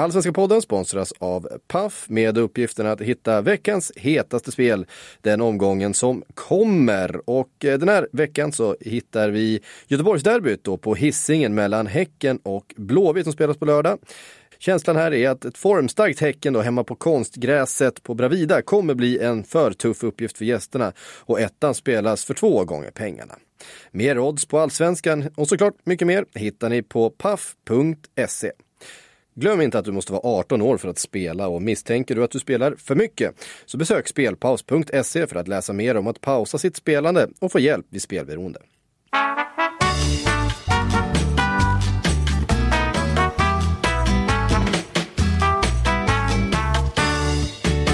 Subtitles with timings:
[0.00, 4.86] Allsvenska podden sponsras av Paf med uppgiften att hitta veckans hetaste spel
[5.20, 7.30] den omgången som kommer.
[7.30, 12.74] Och eh, den här veckan så hittar vi Göteborgsderbyt då på hissingen mellan Häcken och
[12.76, 13.98] Blåvitt som spelas på lördag.
[14.58, 19.18] Känslan här är att ett formstarkt Häcken då hemma på konstgräset på Bravida kommer bli
[19.18, 23.34] en för tuff uppgift för gästerna och ettan spelas för två gånger pengarna.
[23.90, 28.50] Mer odds på allsvenskan och såklart mycket mer hittar ni på paff.se.
[29.40, 32.30] Glöm inte att du måste vara 18 år för att spela och misstänker du att
[32.30, 33.34] du spelar för mycket
[33.66, 37.86] så besök spelpaus.se för att läsa mer om att pausa sitt spelande och få hjälp
[37.90, 38.60] vid spelberoende.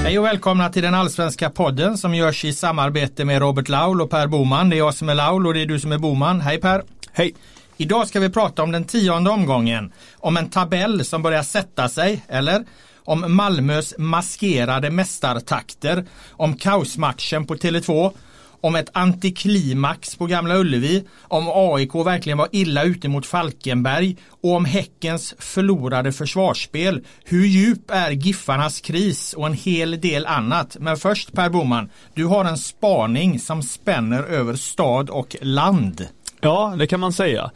[0.04, 4.10] Hej och välkomna till den allsvenska podden som görs i samarbete med Robert Laul och
[4.10, 4.70] Per Boman.
[4.70, 6.40] Det är jag som är Laul och det är du som är Boman.
[6.40, 6.82] Hej Per!
[7.12, 7.34] Hej!
[7.76, 9.92] Idag ska vi prata om den tionde omgången.
[10.16, 12.64] Om en tabell som börjar sätta sig, eller?
[13.04, 16.04] Om Malmös maskerade mästartakter.
[16.30, 18.12] Om kaosmatchen på Tele2
[18.60, 24.54] om ett antiklimax på Gamla Ullevi, om AIK verkligen var illa ute mot Falkenberg och
[24.54, 27.04] om Häckens förlorade försvarsspel.
[27.24, 30.76] Hur djup är Giffarnas kris och en hel del annat.
[30.80, 36.06] Men först Per Boman, du har en spaning som spänner över stad och land.
[36.40, 37.50] Ja, det kan man säga.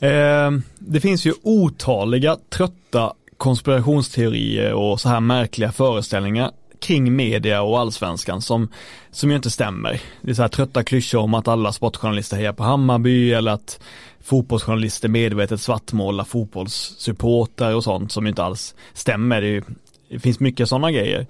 [0.00, 6.50] Eh, det finns ju otaliga trötta konspirationsteorier och så här märkliga föreställningar
[6.80, 8.68] kring media och allsvenskan som,
[9.10, 10.00] som ju inte stämmer.
[10.20, 13.80] Det är så här trötta klyschor om att alla sportjournalister hejar på Hammarby eller att
[14.20, 19.40] fotbollsjournalister medvetet svartmålar fotbollssupportrar och sånt som inte alls stämmer.
[19.40, 19.64] Det,
[20.08, 21.26] det finns mycket sådana grejer.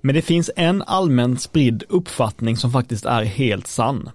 [0.00, 4.10] Men det finns en allmänt spridd uppfattning som faktiskt är helt sann.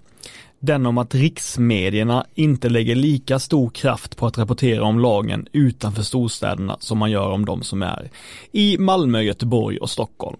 [0.59, 6.03] Den om att riksmedierna inte lägger lika stor kraft på att rapportera om lagen utanför
[6.03, 8.09] storstäderna som man gör om de som är
[8.51, 10.37] i Malmö, Göteborg och Stockholm.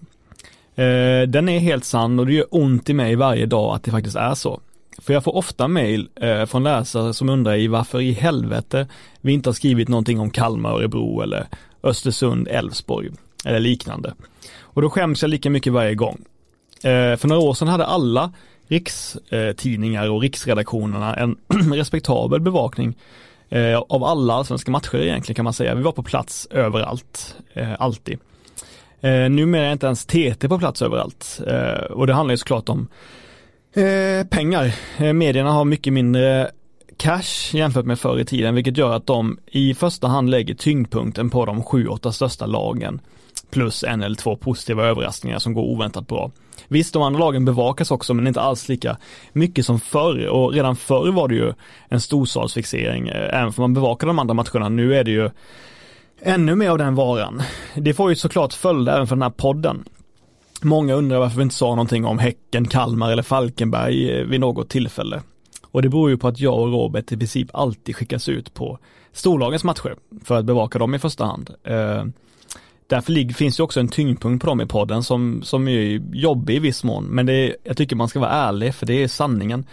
[0.76, 3.92] Eh, den är helt sann och det gör ont i mig varje dag att det
[3.92, 4.60] faktiskt är så.
[5.02, 8.88] För jag får ofta mejl eh, från läsare som undrar i varför i helvete
[9.22, 11.48] vi inte har skrivit någonting om Kalmar, Örebro eller
[11.84, 13.10] Östersund, Älvsborg
[13.46, 14.14] eller liknande.
[14.60, 16.18] Och då skäms jag lika mycket varje gång.
[16.84, 18.34] Eh, för några år sedan hade alla
[18.70, 21.38] rikstidningar och riksredaktionerna en
[21.74, 22.96] respektabel bevakning
[23.50, 25.76] eh, av alla svenska matcher egentligen kan man säga.
[25.76, 28.20] Vi var på plats överallt, eh, alltid.
[29.02, 32.70] Eh, numera är inte ens TT på plats överallt eh, och det handlar ju såklart
[32.70, 32.88] om
[34.30, 34.76] pengar.
[35.14, 36.52] Medierna har mycket mindre
[36.98, 41.30] cash jämfört med förr i tiden vilket gör att de i första hand lägger tyngdpunkten
[41.30, 43.02] på de sju, åtta största lagen
[43.52, 46.32] plus en eller två positiva överraskningar som går oväntat bra.
[46.68, 48.98] Visst, de andra lagen bevakas också men inte alls lika
[49.34, 51.54] mycket som förr och redan förr var det ju
[51.90, 54.70] en storstadsfixering, eh, även om man bevakar de andra matcherna.
[54.70, 55.30] Nu är det ju
[56.22, 57.42] ännu mer av den varan.
[57.76, 59.84] Det får ju såklart följder även för den här podden.
[60.62, 64.70] Många undrar varför vi inte sa någonting om Häcken, Kalmar eller Falkenberg eh, vid något
[64.70, 65.22] tillfälle.
[65.72, 68.80] Och det beror ju på att jag och Robert i princip alltid skickas ut på
[69.14, 71.50] storlagens matcher för att bevaka dem i första hand.
[71.64, 72.04] Eh,
[72.90, 76.60] Därför finns det också en tyngdpunkt på dem i podden som, som är jobbig i
[76.60, 77.04] viss mån.
[77.06, 79.66] Men det är, jag tycker man ska vara ärlig för det är sanningen.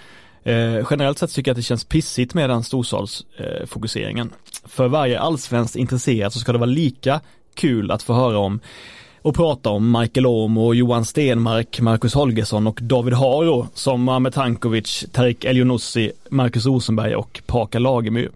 [0.44, 4.26] Eh, generellt sett tycker jag att det känns pissigt med den storstadsfokuseringen.
[4.26, 7.21] Eh, För varje allsvenskt intresserad så ska det vara lika
[7.55, 8.60] kul att få höra om
[9.22, 15.05] och prata om Michael Omo, Johan Stenmark, Marcus Holgersson och David Haro som Ahmed Tankovic,
[15.12, 18.31] Tarik Elionossi, Marcus Rosenberg och Paka Lagemyr.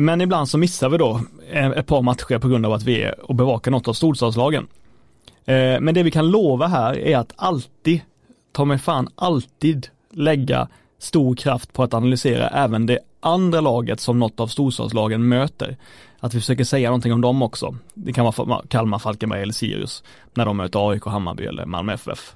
[0.00, 1.20] Men ibland så missar vi då
[1.50, 4.66] eh, ett par matcher på grund av att vi är och bevakar något av storstadslagen.
[5.44, 8.00] Eh, men det vi kan lova här är att alltid,
[8.52, 14.18] ta mig fan alltid lägga stor kraft på att analysera även det andra laget som
[14.18, 15.76] något av storstadslagen möter.
[16.20, 17.76] Att vi försöker säga någonting om dem också.
[17.94, 20.02] Det kan vara Kalmar, Falkenberg eller Sirius
[20.34, 22.34] när de möter AIK, Hammarby eller Malmö FF.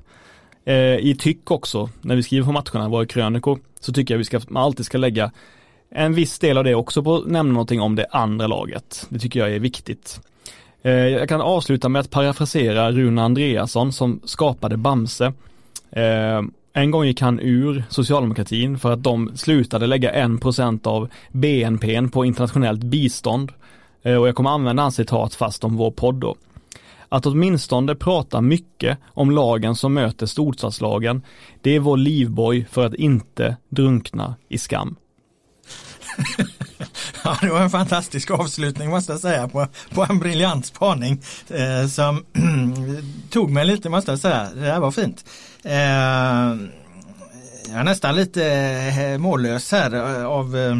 [0.64, 4.24] Eh, I tyck också, när vi skriver på matcherna, våra krönikor, så tycker jag vi
[4.24, 5.30] ska, man alltid ska lägga
[5.94, 9.06] en viss del av det också på att nämna någonting om det andra laget.
[9.08, 10.20] Det tycker jag är viktigt.
[10.82, 15.32] Eh, jag kan avsluta med att parafrasera Rune Andreasson som skapade Bamse.
[15.90, 16.42] Eh,
[16.72, 22.08] en gång gick han ur socialdemokratin för att de slutade lägga en procent av BNP
[22.08, 23.52] på internationellt bistånd.
[24.02, 26.36] Eh, och jag kommer använda hans citat fast om vår podd då.
[27.08, 31.22] Att åtminstone prata mycket om lagen som möter storstadslagen,
[31.60, 34.96] det är vår livboj för att inte drunkna i skam.
[37.24, 41.88] ja, det var en fantastisk avslutning måste jag säga på, på en briljant spaning eh,
[41.88, 42.24] som
[43.30, 44.48] tog mig lite måste jag säga.
[44.54, 45.24] Det här var fint.
[45.64, 46.72] Eh,
[47.72, 48.46] jag är nästan lite
[48.98, 50.76] eh, mållös här eh, av, eh,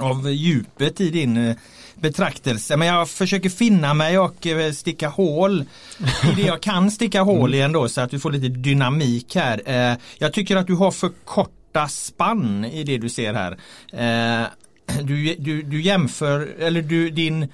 [0.00, 1.54] av djupet i din
[1.94, 5.64] betraktelse men jag försöker finna mig och sticka hål
[6.32, 9.96] i det jag kan sticka hål i ändå så att vi får lite dynamik här.
[10.18, 11.10] Jag tycker att du har för
[11.74, 13.58] korta spann i det du ser här.
[13.92, 14.46] Eh,
[15.02, 17.48] du, du, du jämför, eller du, din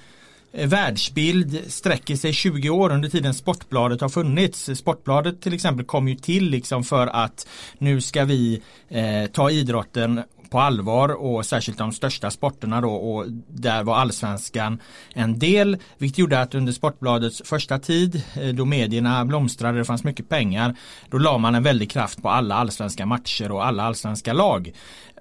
[0.53, 4.69] eh, världsbild sträcker sig 20 år under tiden Sportbladet har funnits.
[4.75, 7.47] Sportbladet till exempel kom ju till liksom för att
[7.77, 13.25] nu ska vi eh, ta idrotten på allvar och särskilt de största sporterna då och
[13.47, 14.79] där var allsvenskan
[15.13, 20.03] en del vilket gjorde att under Sportbladets första tid eh, då medierna blomstrade det fanns
[20.03, 20.75] mycket pengar
[21.09, 24.71] då la man en väldig kraft på alla allsvenska matcher och alla allsvenska lag.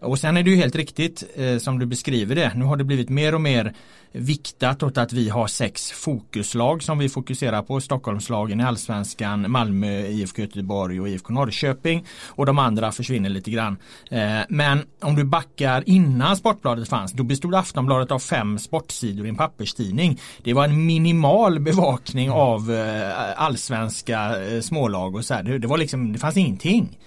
[0.01, 2.53] Och sen är det ju helt riktigt eh, som du beskriver det.
[2.55, 3.75] Nu har det blivit mer och mer
[4.13, 7.81] viktat åt att vi har sex fokuslag som vi fokuserar på.
[7.81, 12.07] Stockholmslagen i Allsvenskan, Malmö, IFK Göteborg och IFK Norrköping.
[12.27, 13.77] Och de andra försvinner lite grann.
[14.11, 19.29] Eh, men om du backar innan Sportbladet fanns, då bestod Aftonbladet av fem sportsidor i
[19.29, 20.21] en papperstidning.
[20.43, 25.43] Det var en minimal bevakning av eh, allsvenska eh, smålag och så här.
[25.43, 26.99] Det, det var liksom, det fanns ingenting.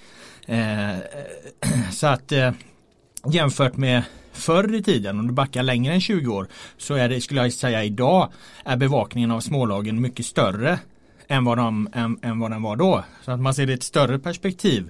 [0.46, 0.96] Eh,
[1.92, 2.52] så att eh,
[3.32, 4.04] jämfört med
[4.34, 6.48] förr i tiden, om du backar längre än 20 år,
[6.78, 8.32] så är det, skulle jag säga idag,
[8.66, 10.80] är bevakningen av smålagen mycket större
[11.28, 13.04] än vad, de, än, än vad den var då.
[13.26, 14.90] Så att man ser det i ett större perspektiv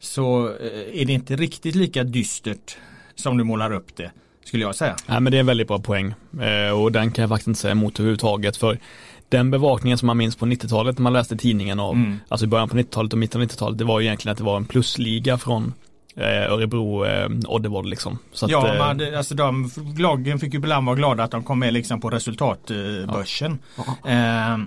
[0.00, 2.76] så eh, är det inte riktigt lika dystert
[3.14, 4.10] som du målar upp det,
[4.44, 4.96] skulle jag säga.
[5.06, 7.60] Nej men det är en väldigt bra poäng eh, och den kan jag faktiskt inte
[7.60, 8.78] säga emot överhuvudtaget för
[9.28, 12.18] den bevakningen som man minns på 90-talet när man läste tidningen av, mm.
[12.28, 14.44] alltså i början på 90-talet och mitten av 90-talet, det var ju egentligen att det
[14.44, 15.74] var en plusliga från
[16.24, 18.18] Örebro, eh, Oddevold liksom.
[18.32, 21.44] Så ja, att, eh, man, alltså de lagen fick ju ibland vara glada att de
[21.44, 23.58] kom med liksom på resultatbörsen.
[23.76, 24.10] Ja.
[24.10, 24.58] Eh,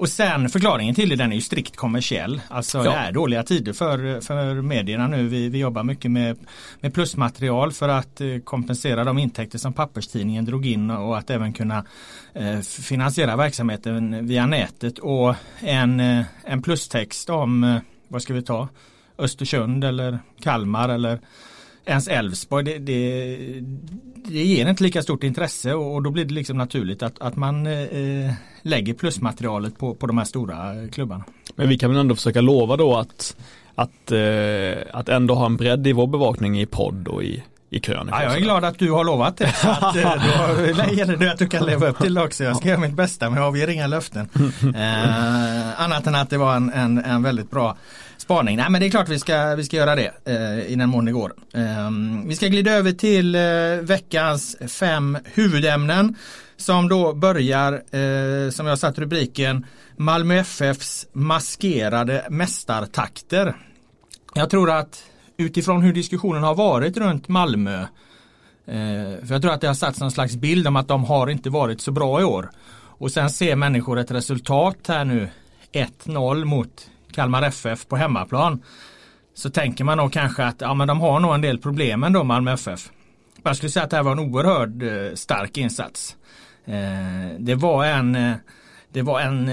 [0.00, 2.40] och sen förklaringen till det den är ju strikt kommersiell.
[2.48, 2.84] Alltså ja.
[2.84, 5.28] det är dåliga tider för, för medierna nu.
[5.28, 6.38] Vi, vi jobbar mycket med,
[6.80, 11.52] med plusmaterial för att eh, kompensera de intäkter som papperstidningen drog in och att även
[11.52, 11.84] kunna
[12.34, 14.98] eh, finansiera verksamheten via nätet.
[14.98, 17.76] Och en, eh, en plustext om, eh,
[18.08, 18.68] vad ska vi ta?
[19.20, 21.20] Östersund eller Kalmar eller
[21.84, 22.64] ens Elfsborg.
[22.64, 23.36] Det, det,
[24.14, 27.66] det ger inte lika stort intresse och då blir det liksom naturligt att, att man
[27.66, 28.32] eh,
[28.62, 31.24] lägger plusmaterialet på, på de här stora klubbarna.
[31.54, 33.36] Men vi kan väl ändå försöka lova då att,
[33.74, 37.80] att, eh, att ändå ha en bredd i vår bevakning i podd och i i
[37.80, 38.16] krönika.
[38.16, 39.52] Ja, jag är glad att du har lovat det.
[39.52, 40.14] Så att, eh,
[40.76, 42.44] då gäller det att du kan leva upp till det också.
[42.44, 44.28] Jag ska göra mitt bästa men jag avger inga löften.
[44.76, 47.76] Eh, annat än att det var en, en, en väldigt bra
[48.30, 48.56] spaning.
[48.56, 51.04] Nej men det är klart vi ska, vi ska göra det eh, i den mån
[51.04, 51.34] det går.
[51.54, 51.90] Eh,
[52.26, 53.40] vi ska glida över till eh,
[53.82, 56.16] veckans fem huvudämnen
[56.56, 59.66] som då börjar, eh, som jag satt rubriken,
[59.96, 63.56] Malmö FFs maskerade mästartakter.
[64.34, 65.02] Jag tror att
[65.36, 67.86] utifrån hur diskussionen har varit runt Malmö eh,
[69.26, 71.50] för jag tror att det har satts någon slags bild om att de har inte
[71.50, 72.50] varit så bra i år.
[72.74, 75.28] Och sen ser människor ett resultat här nu
[75.72, 78.62] 1-0 mot Kalmar FF på hemmaplan
[79.34, 82.24] så tänker man nog kanske att ja, men de har nog en del problem ändå
[82.24, 82.90] Malmö FF.
[83.42, 86.16] Jag skulle säga att det här var en oerhört eh, stark insats.
[86.64, 88.34] Eh, det var en, eh,
[88.92, 89.50] det var en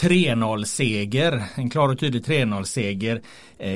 [0.00, 3.20] 3-0 seger, en klar och tydlig 3-0 seger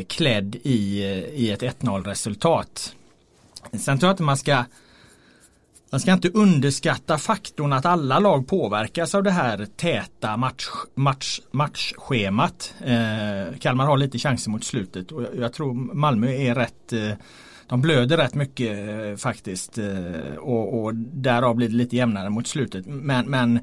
[0.08, 1.02] klädd i,
[1.34, 2.94] i ett 1-0 resultat.
[3.72, 4.64] Sen tror jag inte man ska
[5.94, 11.40] man ska inte underskatta faktorn att alla lag påverkas av det här täta match, match,
[11.50, 12.74] matchschemat.
[12.80, 17.10] Eh, Kalmar har lite chanser mot slutet och jag, jag tror Malmö är rätt eh,
[17.66, 22.46] de blöder rätt mycket eh, faktiskt eh, och, och därav blir det lite jämnare mot
[22.46, 22.86] slutet.
[22.86, 23.60] Men, men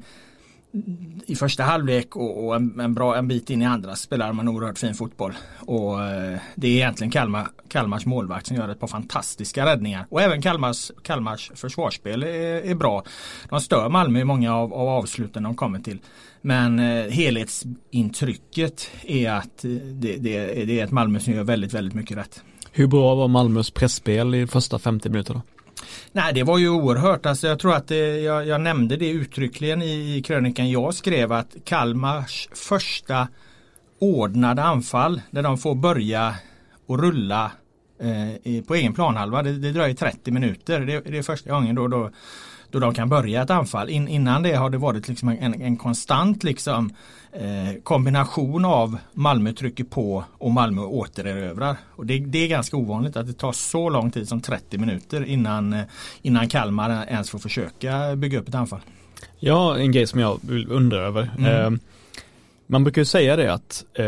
[1.26, 4.48] i första halvlek och, och en, en, bra en bit in i andra spelar man
[4.48, 5.32] oerhört fin fotboll.
[5.58, 10.06] Och eh, det är egentligen Kalmar, Kalmars målvakt som gör ett par fantastiska räddningar.
[10.08, 12.28] Och även Kalmars, Kalmars försvarsspel är,
[12.70, 13.04] är bra.
[13.48, 15.98] De stör Malmö i många av, av avsluten de kommer till.
[16.40, 19.58] Men eh, helhetsintrycket är att
[19.92, 22.42] det, det, det är ett Malmö som gör väldigt, väldigt mycket rätt.
[22.72, 25.42] Hur bra var Malmös pressspel i första 50 minuterna?
[26.12, 27.26] Nej det var ju oerhört.
[27.26, 31.32] Alltså, jag tror att det, jag, jag, nämnde det uttryckligen i, i krönikan jag skrev
[31.32, 33.28] att Kalmars första
[33.98, 36.34] ordnade anfall där de får börja
[36.86, 37.52] och rulla
[38.00, 39.42] eh, på egen planhalva.
[39.42, 40.80] Det, det dröjer 30 minuter.
[40.80, 42.10] Det, det är första gången då, då
[42.72, 43.90] då de kan börja ett anfall.
[43.90, 46.90] In, innan det har det varit liksom en, en konstant liksom,
[47.32, 51.76] eh, kombination av Malmö trycker på och Malmö återerövrar.
[51.88, 55.24] Och det, det, är ganska ovanligt att det tar så lång tid som 30 minuter
[55.24, 55.82] innan, eh,
[56.22, 58.80] innan Kalmar ens får försöka bygga upp ett anfall.
[59.38, 61.30] Ja, en grej som jag undrar över.
[61.38, 61.74] Mm.
[61.74, 61.80] Eh,
[62.66, 64.04] man brukar ju säga det att eh,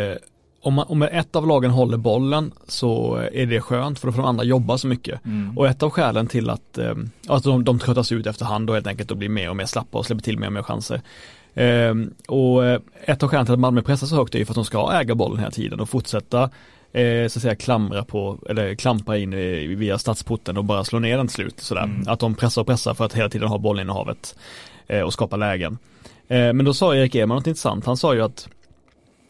[0.65, 4.23] om, man, om ett av lagen håller bollen så är det skönt för då får
[4.23, 5.25] de andra jobba så mycket.
[5.25, 5.59] Mm.
[5.59, 6.95] Och ett av skälen till att, eh,
[7.29, 9.99] att de, de tröttas ut efterhand och helt enkelt och blir mer och mer slappa
[9.99, 11.01] och släpper till mer och mer chanser.
[11.55, 11.95] Eh,
[12.29, 12.65] och
[13.05, 14.93] ett av skälen till att Malmö pressar så högt är ju för att de ska
[14.93, 16.43] äga bollen hela tiden och fortsätta
[16.93, 19.31] eh, så att säga klamra på, eller klampa in
[19.79, 21.61] via stadsporten och bara slå ner den till slut.
[21.61, 21.83] Sådär.
[21.83, 22.03] Mm.
[22.07, 24.37] Att de pressar och pressar för att hela tiden ha bollinnehavet
[24.87, 25.79] eh, och skapa lägen.
[26.29, 28.49] Eh, men då sa Erik Eman något intressant, han sa ju att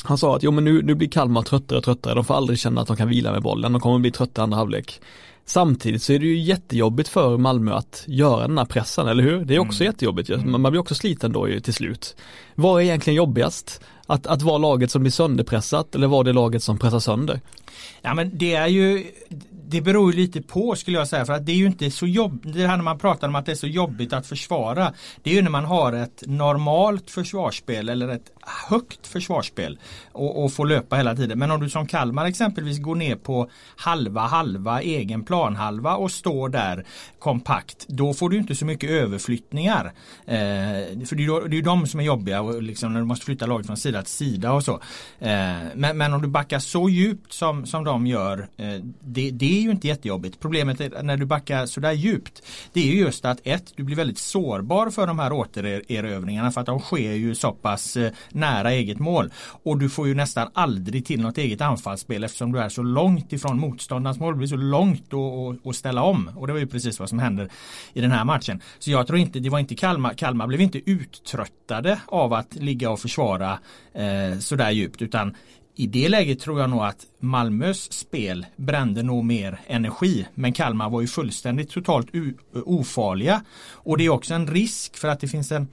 [0.05, 2.59] han sa att jo men nu, nu blir Kalmar tröttare och tröttare, de får aldrig
[2.59, 5.01] känna att de kan vila med bollen, de kommer bli trötta i andra halvlek.
[5.47, 9.45] Samtidigt så är det ju jättejobbigt för Malmö att göra den här pressen, eller hur?
[9.45, 9.93] Det är också mm.
[9.93, 10.63] jättejobbigt, mm.
[10.63, 12.17] man blir också sliten då ju till slut.
[12.55, 13.81] Vad är egentligen jobbigast?
[14.07, 17.41] Att, att vara laget som blir sönderpressat eller vara det laget som pressar sönder?
[18.03, 19.05] Ja men det är ju
[19.67, 22.07] det beror ju lite på skulle jag säga för att det är ju inte så
[22.07, 22.55] jobbigt.
[22.55, 24.93] Det här när man pratar om att det är så jobbigt att försvara.
[25.23, 29.79] Det är ju när man har ett normalt försvarsspel eller ett högt försvarsspel
[30.13, 31.39] och, och får löpa hela tiden.
[31.39, 36.49] Men om du som Kalmar exempelvis går ner på halva halva egen planhalva och står
[36.49, 36.85] där
[37.19, 37.87] kompakt.
[37.89, 39.93] Då får du inte så mycket överflyttningar.
[40.27, 40.35] Eh,
[41.07, 43.67] för det är, ju de som är jobbiga och liksom när du måste flytta laget
[43.67, 44.73] från sida till sida och så.
[45.19, 48.49] Eh, men, men, om du backar så djupt som, som de gör.
[48.57, 50.41] Eh, det, det är ju inte jättejobbigt.
[50.41, 52.43] Problemet är när du backar sådär djupt.
[52.73, 56.61] Det är ju just att ett, du blir väldigt sårbar för de här återerövringarna för
[56.61, 59.33] att de sker ju så pass eh, nära eget mål.
[59.63, 63.33] Och du får ju nästan aldrig till något eget anfallsspel eftersom du är så långt
[63.33, 64.35] ifrån motståndarens mål.
[64.35, 65.11] Det blir så långt
[65.65, 66.31] att ställa om.
[66.37, 67.49] Och det var ju precis vad som händer
[67.93, 68.61] i den här matchen.
[68.79, 72.91] Så jag tror inte, det var inte Kalmar, Kalmar blev inte uttröttade av att ligga
[72.91, 73.59] och försvara
[73.95, 75.35] eh, sådär djupt utan
[75.77, 80.27] i det läget tror jag nog att Malmös spel brände nog mer energi.
[80.35, 82.09] Men Kalmar var ju fullständigt totalt
[82.65, 83.45] ofarliga.
[83.73, 85.69] Och det är också en risk för att det finns en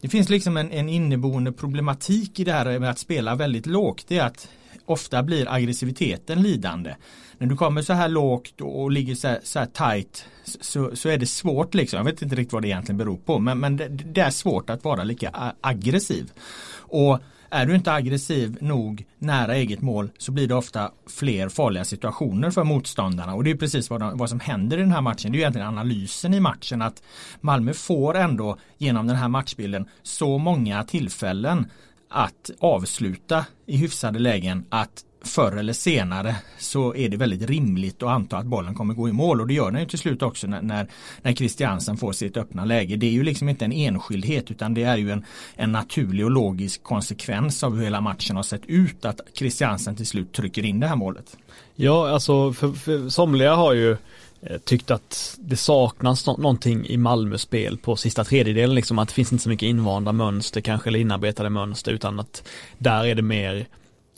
[0.00, 4.04] det finns liksom en, en inneboende problematik i det här med att spela väldigt lågt.
[4.08, 4.48] Det är att
[4.86, 6.94] ofta blir aggressiviteten lidande.
[7.38, 11.08] När du kommer så här lågt och ligger så här, så här tight så, så
[11.08, 11.96] är det svårt liksom.
[11.96, 14.70] Jag vet inte riktigt vad det egentligen beror på men, men det, det är svårt
[14.70, 16.30] att vara lika aggressiv.
[16.76, 21.84] Och är du inte aggressiv nog nära eget mål så blir det ofta fler farliga
[21.84, 25.00] situationer för motståndarna och det är precis vad, de, vad som händer i den här
[25.00, 25.32] matchen.
[25.32, 27.02] Det är egentligen analysen i matchen att
[27.40, 31.66] Malmö får ändå genom den här matchbilden så många tillfällen
[32.10, 38.08] att avsluta i hyfsade lägen att förr eller senare så är det väldigt rimligt att
[38.08, 40.46] anta att bollen kommer gå i mål och det gör den ju till slut också
[40.46, 40.88] när, när,
[41.22, 42.96] när Christiansen får sitt öppna läge.
[42.96, 45.24] Det är ju liksom inte en enskildhet utan det är ju en,
[45.56, 50.06] en naturlig och logisk konsekvens av hur hela matchen har sett ut att Christiansen till
[50.06, 51.36] slut trycker in det här målet.
[51.74, 53.96] Ja, alltså för, för somliga har ju
[54.42, 59.14] eh, tyckt att det saknas någonting i Malmös spel på sista tredjedelen, liksom att det
[59.14, 62.48] finns inte så mycket invanda mönster kanske eller inarbetade mönster utan att
[62.78, 63.66] där är det mer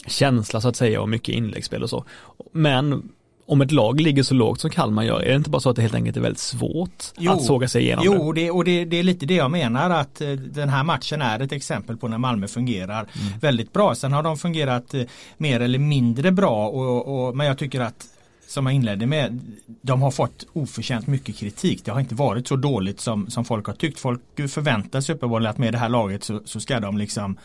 [0.07, 2.05] känsla så att säga och mycket inläggsspel och så.
[2.53, 3.11] Men
[3.51, 5.77] om ett lag ligger så lågt som Kalmar gör, är det inte bara så att
[5.77, 8.51] det helt enkelt är väldigt svårt jo, att såga sig igenom jo, det?
[8.51, 11.53] Och det, det, är lite det jag menar att eh, den här matchen är ett
[11.53, 13.39] exempel på när Malmö fungerar mm.
[13.41, 13.95] väldigt bra.
[13.95, 15.03] Sen har de fungerat eh,
[15.37, 18.07] mer eller mindre bra, och, och, men jag tycker att
[18.49, 21.85] som jag inledde med, de har fått oförtjänt mycket kritik.
[21.85, 24.01] Det har inte varit så dåligt som, som folk har tyckt.
[24.01, 27.37] Folk förväntar sig uppenbarligen att med det här laget så, så ska de liksom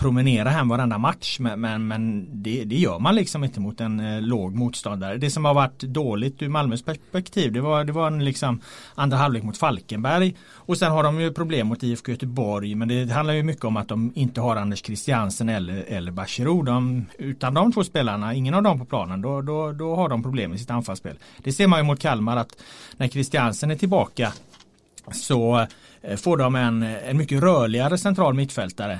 [0.00, 4.00] promenera hem varenda match men, men, men det, det, gör man liksom inte mot en
[4.00, 5.16] eh, låg motståndare.
[5.16, 8.60] Det som har varit dåligt ur Malmös perspektiv det var, det var en liksom
[8.94, 13.12] andra halvlek mot Falkenberg och sen har de ju problem mot IFK Göteborg men det
[13.12, 16.62] handlar ju mycket om att de inte har Anders Christiansen eller, eller Bachirou.
[16.62, 20.22] De, utan de två spelarna, ingen av dem på planen, då, då, då har de
[20.22, 21.16] problem i sitt anfallsspel.
[21.38, 22.56] Det ser man ju mot Kalmar att
[22.96, 24.32] när Christiansen är tillbaka
[25.12, 25.66] så
[26.02, 28.98] eh, får de en, en mycket rörligare central mittfältare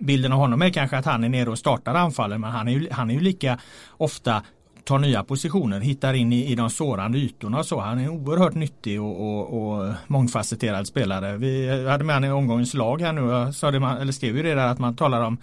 [0.00, 2.72] bilden av honom är kanske att han är nere och startar anfallen men han är
[2.72, 3.58] ju, han är ju lika
[3.90, 4.42] ofta
[4.84, 7.80] tar nya positioner, hittar in i, i de sårande ytorna och så.
[7.80, 11.36] Han är oerhört nyttig och, och, och mångfacetterad spelare.
[11.36, 13.20] Vi hade med honom i omgångens lag här nu.
[13.20, 15.38] Jag sa det man, eller skrev ju det där att man talar om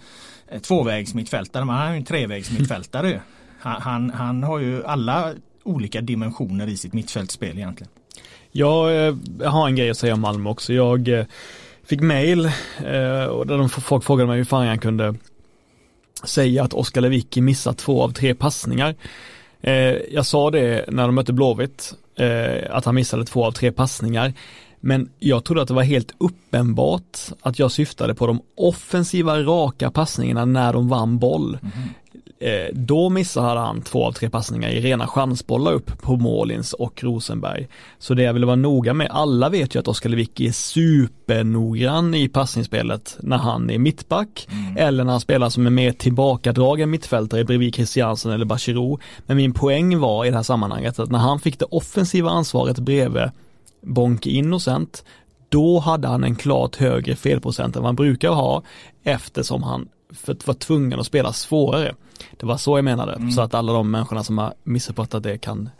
[0.48, 3.20] eh, tvåvägsmittfältare, men han är ju en trevägsmittfältare.
[3.62, 5.32] Han, han, han har ju alla
[5.64, 7.90] olika dimensioner i sitt mittfältspel egentligen.
[8.52, 10.72] Jag, eh, jag har en grej att säga om Malmö också.
[10.72, 11.24] Jag eh,
[11.90, 12.44] fick mail
[12.86, 15.14] eh, och där de, folk frågade mig hur fan jag kunde
[16.24, 18.94] säga att Oskar Lewicki missat två av tre passningar.
[19.60, 19.74] Eh,
[20.10, 24.32] jag sa det när de mötte Blåvitt, eh, att han missade två av tre passningar.
[24.80, 29.90] Men jag trodde att det var helt uppenbart att jag syftade på de offensiva raka
[29.90, 31.58] passningarna när de vann boll.
[31.62, 31.88] Mm.
[32.42, 37.02] Eh, då missade han två av tre passningar i rena chansbollar upp på Målins och
[37.02, 37.68] Rosenberg.
[37.98, 42.14] Så det jag ville vara noga med, alla vet ju att Oskar Lewicki är supernoggrann
[42.14, 44.48] i passningsspelet när han är mittback.
[44.50, 44.76] Mm.
[44.76, 48.98] Eller när han spelar som en mer tillbakadragen mittfältare bredvid Christiansen eller Bachirou.
[49.26, 52.78] Men min poäng var i det här sammanhanget att när han fick det offensiva ansvaret
[52.78, 53.30] bredvid
[53.82, 55.04] Bonke Innocent,
[55.48, 58.62] då hade han en klart högre felprocent än vad han brukar ha
[59.04, 59.88] eftersom han
[60.44, 61.94] var tvungen att spela svårare.
[62.36, 63.30] Det var så jag menade, mm.
[63.30, 65.70] så att alla de människorna som har missuppfattat det kan,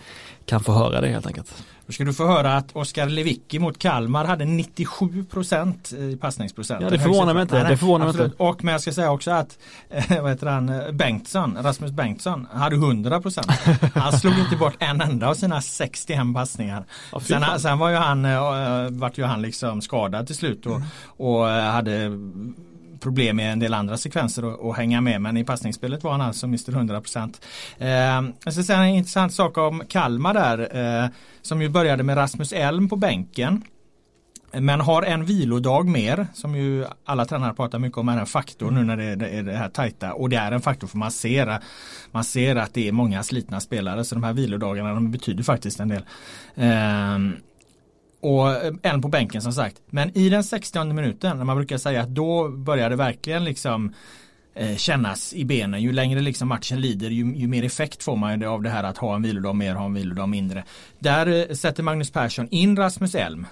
[0.44, 1.64] kan få höra det helt enkelt.
[1.90, 6.82] Då ska du få höra att Oskar Lewicki mot Kalmar hade 97 procent i passningsprocent.
[6.82, 7.68] Ja det förvånar mig inte.
[7.68, 8.36] det förvånar mig inte.
[8.36, 9.58] Och men jag ska säga också att
[9.88, 13.50] eh, vad heter han, eh, Bengtsson, Rasmus Bengtsson hade 100 procent.
[13.94, 16.84] Han slog inte bort en enda av sina 61 passningar.
[17.12, 20.76] Ja, sen, sen, var ju han, äh, vart ju han liksom skadad till slut och,
[20.76, 20.88] mm.
[21.16, 22.10] och hade
[23.00, 26.46] problem i en del andra sekvenser att hänga med men i passningsspelet var han alltså
[26.46, 27.40] Mr 100%.
[27.78, 31.10] Eh, sen en intressant sak om Kalmar där eh,
[31.42, 33.62] som ju började med Rasmus Elm på bänken.
[34.52, 38.70] Men har en vilodag mer som ju alla tränare pratar mycket om är en faktor
[38.70, 41.58] nu när det är det här tajta och det är en faktor för man ser,
[42.10, 45.80] man ser att det är många slitna spelare så de här vilodagarna de betyder faktiskt
[45.80, 46.04] en del.
[46.54, 47.36] Ehm,
[48.20, 49.82] och eh, en på bänken som sagt.
[49.90, 53.94] Men i den 60 minuten när man brukar säga att då börjar det verkligen liksom
[54.54, 55.82] eh, kännas i benen.
[55.82, 58.98] Ju längre liksom matchen lider ju, ju mer effekt får man av det här att
[58.98, 60.64] ha en vilodag mer, ha en vilodag mindre.
[60.98, 63.46] Där eh, sätter Magnus Persson in Rasmus Elm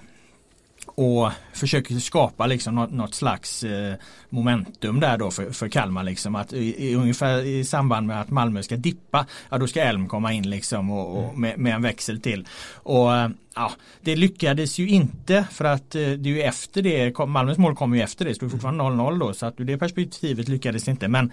[0.99, 3.95] och försöker skapa liksom något, något slags eh,
[4.29, 6.35] momentum där då för, för Kalmar liksom.
[6.35, 10.09] Att i, i, ungefär i samband med att Malmö ska dippa ja då ska Elm
[10.09, 11.41] komma in liksom och, och mm.
[11.41, 12.47] med, med, en växel till.
[12.75, 17.19] Och eh, ja det lyckades ju inte för att eh, det är ju efter det
[17.27, 19.65] Malmös mål kommer ju efter det så det är fortfarande 0-0 då så att ur
[19.65, 21.09] det perspektivet lyckades inte.
[21.09, 21.33] Men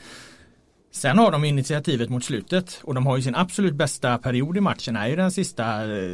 [0.95, 4.61] Sen har de initiativet mot slutet och de har ju sin absolut bästa period i
[4.61, 6.09] matchen är ju den sista eh,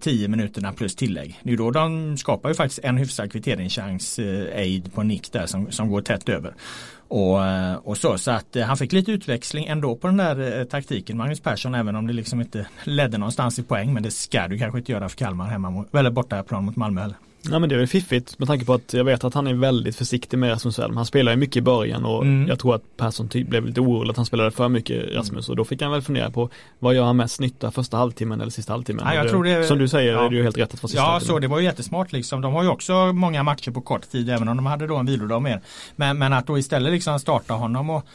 [0.00, 1.40] 10 minuterna plus tillägg.
[1.42, 5.46] Det är då de skapar ju faktiskt en hyfsad kvitteringschans eh, aid på nick där
[5.46, 6.54] som, som går tätt över.
[7.08, 11.16] Och, eh, och så, så att han fick lite utväxling ändå på den där taktiken
[11.16, 14.58] Magnus Persson även om det liksom inte ledde någonstans i poäng men det ska du
[14.58, 17.16] kanske inte göra för Kalmar hemma mot, eller borta plan mot Malmö heller.
[17.50, 19.54] Ja men det är väl fiffigt med tanke på att jag vet att han är
[19.54, 20.96] väldigt försiktig med Rasmus Elm.
[20.96, 22.48] Han spelar ju mycket i början och mm.
[22.48, 25.64] jag tror att Persson blev lite orolig att han spelade för mycket Rasmus och då
[25.64, 29.04] fick han väl fundera på vad gör han mest nytta första halvtimmen eller sista halvtimmen?
[29.06, 30.26] Ja, jag tror det, som du säger ja.
[30.26, 31.34] är det ju helt rätt att få sista Ja halvtimmen.
[31.34, 32.40] så det var ju jättesmart liksom.
[32.40, 35.06] De har ju också många matcher på kort tid även om de hade då en
[35.06, 35.60] vilodag mer.
[35.96, 38.06] Men, men att då istället liksom starta honom och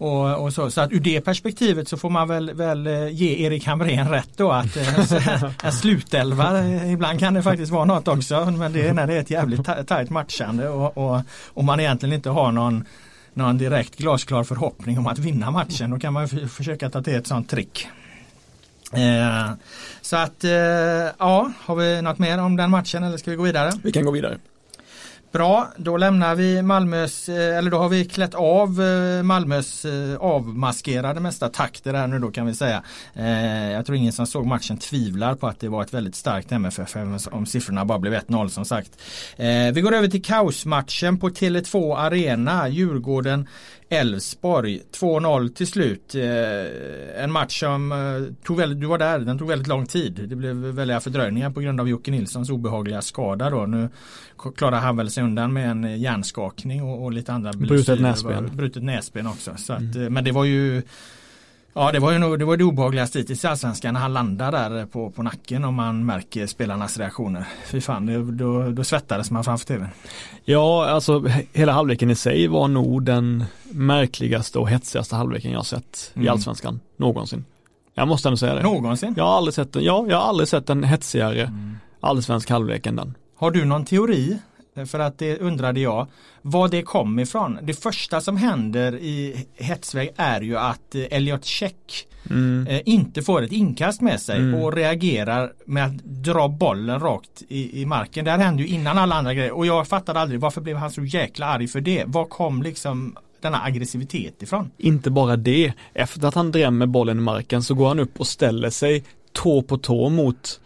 [0.00, 3.44] och, och, så, så att ur det perspektivet så får man väl, väl eh, ge
[3.44, 8.44] Erik Hamrén rätt då att eh, en slutelva, ibland kan det faktiskt vara något också.
[8.44, 12.14] Men det är när det är ett jävligt tajt matchande och, och, och man egentligen
[12.14, 12.84] inte har någon
[13.34, 15.90] någon direkt glasklar förhoppning om att vinna matchen.
[15.90, 17.88] Då kan man försöka ta till ett sånt trick.
[18.92, 19.52] Eh,
[20.00, 20.50] så att eh,
[21.18, 23.72] ja, har vi något mer om den matchen eller ska vi gå vidare?
[23.82, 24.38] Vi kan gå vidare.
[25.32, 30.16] Bra, då lämnar vi Malmös, eh, eller då har vi klätt av eh, Malmös eh,
[30.16, 32.82] avmaskerade mesta takter här nu då kan vi säga.
[33.72, 36.96] Jag tror ingen som såg matchen tvivlar på att det var ett väldigt starkt MFF
[37.30, 38.90] om siffrorna bara blev 1-0 som sagt.
[39.72, 42.68] Vi går över till kaosmatchen på Tele2 Arena.
[42.68, 43.48] Djurgården
[43.92, 46.14] Elfsborg 2-0 till slut.
[46.14, 50.26] Eh, en match som eh, tog väldigt, du var där, den tog väldigt lång tid.
[50.28, 53.66] Det blev väldiga fördröjningar på grund av Jocke Nilssons obehagliga skada då.
[53.66, 53.88] Nu
[54.56, 58.50] klarar han väl sig undan med en hjärnskakning och, och lite andra Brutet näsben.
[58.56, 59.54] Brutet näsben också.
[59.56, 60.14] Så att, mm.
[60.14, 60.82] Men det var ju
[61.72, 64.52] Ja det var ju nog, det, var det obehagligaste hittills i Allsvenskan när han landar
[64.52, 67.44] där på, på nacken och man märker spelarnas reaktioner.
[67.66, 69.88] Fy fan, det, då, då svettades man framför tvn.
[70.44, 76.12] Ja, alltså hela halvleken i sig var nog den märkligaste och hetsigaste halvleken jag sett
[76.14, 76.26] mm.
[76.26, 77.44] i Allsvenskan någonsin.
[77.94, 78.62] Jag måste ändå säga det.
[78.62, 79.14] Någonsin?
[79.16, 81.76] Jag har aldrig sett, ja, jag har aldrig sett en hetsigare mm.
[82.00, 83.14] allsvensk halvlek än den.
[83.36, 84.38] Har du någon teori
[84.86, 86.06] för att det undrade jag
[86.42, 87.58] vad det kom ifrån.
[87.62, 92.66] Det första som händer i hetsväg är ju att eh, Elliot Check mm.
[92.66, 94.54] Eh, inte får ett inkast med sig mm.
[94.54, 98.24] och reagerar med att dra bollen rakt i, i marken.
[98.24, 100.90] Det här hände ju innan alla andra grejer och jag fattade aldrig varför blev han
[100.90, 102.04] så jäkla arg för det.
[102.06, 104.70] Var kom liksom denna aggressivitet ifrån?
[104.78, 105.72] Inte bara det.
[105.94, 109.62] Efter att han drämmer bollen i marken så går han upp och ställer sig tå
[109.62, 110.60] på tå mot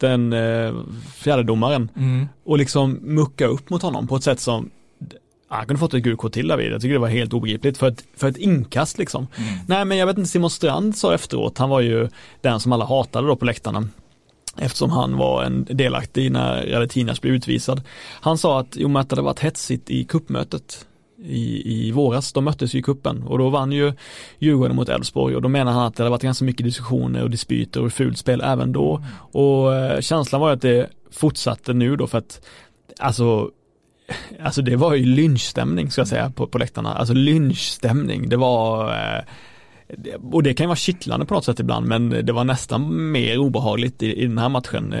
[0.00, 0.74] den eh,
[1.14, 2.28] fjärdedomaren mm.
[2.44, 4.70] och liksom mucka upp mot honom på ett sätt som
[5.48, 6.72] han kunde fått ett gult kort till David.
[6.72, 9.26] Jag tycker det var helt obegripligt för ett, för ett inkast liksom.
[9.36, 9.54] Mm.
[9.66, 12.08] Nej men jag vet inte, Simon Strand sa efteråt, han var ju
[12.40, 13.88] den som alla hatade då på läktarna.
[14.56, 17.82] Eftersom han var en delaktig när Radetinas blev utvisad.
[18.20, 20.86] Han sa att jo men att det hade varit hetsigt i kuppmötet
[21.24, 22.32] i, i våras.
[22.32, 23.92] De möttes ju i kuppen och då vann ju
[24.38, 27.30] Djurgården mot Elfsborg och då menar han att det hade varit ganska mycket diskussioner och
[27.30, 29.04] dispyter och fult spel även då.
[29.32, 32.46] Och eh, känslan var att det fortsatte nu då för att
[32.98, 33.50] alltså
[34.42, 36.94] alltså det var ju lynchstämning ska jag säga på, på läktarna.
[36.94, 38.28] Alltså lynchstämning.
[38.28, 39.24] Det var eh,
[40.32, 43.38] och det kan ju vara kittlande på något sätt ibland men det var nästan mer
[43.38, 44.94] obehagligt i, i den här matchen.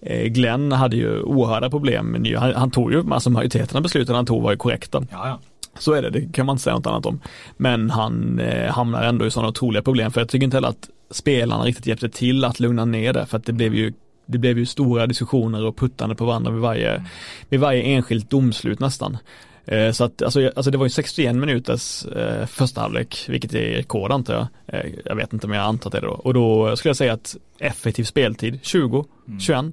[0.00, 4.14] Eh, Glenn hade ju oerhörda problem, men han, han tog ju, alltså majoriteten av besluten
[4.14, 5.06] han tog var ju korrekta.
[5.10, 5.40] Ja, ja.
[5.78, 7.20] Så är det, det kan man inte säga något annat om.
[7.56, 10.90] Men han eh, hamnar ändå i sådana otroliga problem för jag tycker inte heller att
[11.10, 13.92] spelarna riktigt hjälpte till att lugna ner det för att det blev ju
[14.26, 17.04] det blev ju stora diskussioner och puttande på varandra vid varje,
[17.48, 19.18] vid varje enskilt domslut nästan.
[19.64, 23.74] Eh, så att, alltså, alltså det var ju 61 minuters eh, första halvlek, vilket är
[23.74, 24.46] rekord antar jag.
[24.66, 26.12] Eh, jag vet inte men jag antar att det är det då.
[26.12, 29.40] Och då skulle jag säga att effektiv speltid 20, mm.
[29.40, 29.64] 21.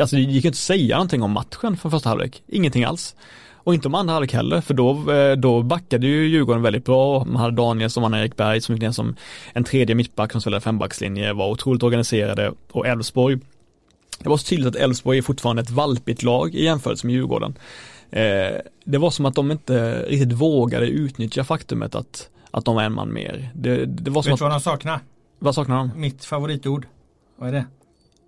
[0.00, 3.16] Alltså det gick inte att säga någonting om matchen från första halvlek, ingenting alls.
[3.52, 7.24] Och inte om andra halvlek heller, för då, eh, då backade ju Djurgården väldigt bra.
[7.24, 9.16] Man hade Daniel som var Erik Berg som gick ner som
[9.52, 13.38] en tredje mittback som spelade fembackslinje, var otroligt organiserade och Elfsborg
[14.18, 17.54] det var så tydligt att Elfsborg är fortfarande ett valpigt lag i jämförelse med Djurgården.
[18.10, 22.82] Eh, det var som att de inte riktigt vågade utnyttja faktumet att, att de var
[22.82, 23.50] en man mer.
[23.54, 25.00] Det, det var som Vet du vad de saknar?
[25.38, 25.90] Vad saknar de?
[26.00, 26.86] Mitt favoritord.
[27.36, 27.66] Vad är det?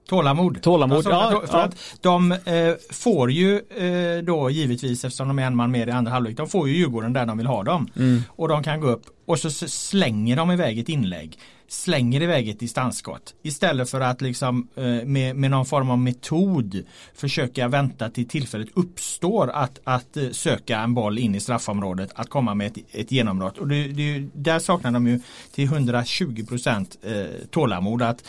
[0.09, 0.63] Tålamod.
[0.63, 1.65] Tålamod, alltså, ja, För ja.
[1.65, 5.91] att de eh, får ju eh, då givetvis eftersom de är en man mer i
[5.91, 6.37] andra halvlek.
[6.37, 7.89] De får ju Djurgården där de vill ha dem.
[7.97, 8.23] Mm.
[8.29, 11.39] Och de kan gå upp och så slänger de iväg ett inlägg.
[11.69, 13.35] Slänger iväg ett distansskott.
[13.43, 16.83] Istället för att liksom eh, med, med någon form av metod
[17.15, 22.11] försöka vänta till tillfället uppstår att, att eh, söka en boll in i straffområdet.
[22.15, 23.59] Att komma med ett, ett genombrott.
[23.59, 25.21] Och det, det, där saknar de ju
[25.55, 28.03] till 120 procent eh, tålamod.
[28.03, 28.25] Att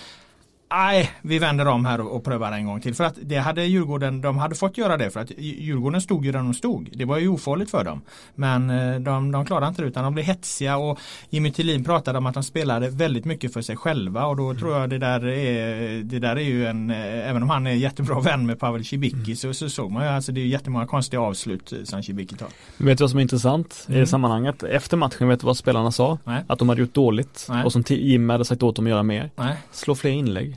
[0.70, 2.96] Nej, vi vänder om här och, och prövar en gång till.
[2.96, 6.32] För att det hade Djurgården, de hade fått göra det för att Djurgården stod ju
[6.32, 6.90] där de stod.
[6.94, 8.02] Det var ju ofarligt för dem.
[8.36, 11.00] Men eh, de, de klarade inte det utan de blev hetsiga och
[11.30, 14.78] Jimmy Tillin pratade om att de spelade väldigt mycket för sig själva och då tror
[14.78, 18.20] jag det där är, det där är ju en, eh, även om han är jättebra
[18.20, 21.74] vän med Pavel Cibicki så, så såg man ju alltså det är jättemånga konstiga avslut
[21.74, 22.48] eh, som Cibicki tar.
[22.78, 24.02] Vet du vad som är intressant i Mm.
[24.02, 24.64] det sammanhanget?
[24.64, 26.18] Efter matchen, vet du vad spelarna sa?
[26.24, 26.44] Nej.
[26.48, 27.64] Att de hade gjort dåligt Nej.
[27.64, 29.30] och som Jim hade sagt åt dem att göra mer.
[29.36, 29.56] Nej.
[29.72, 30.57] Slå fler inlägg.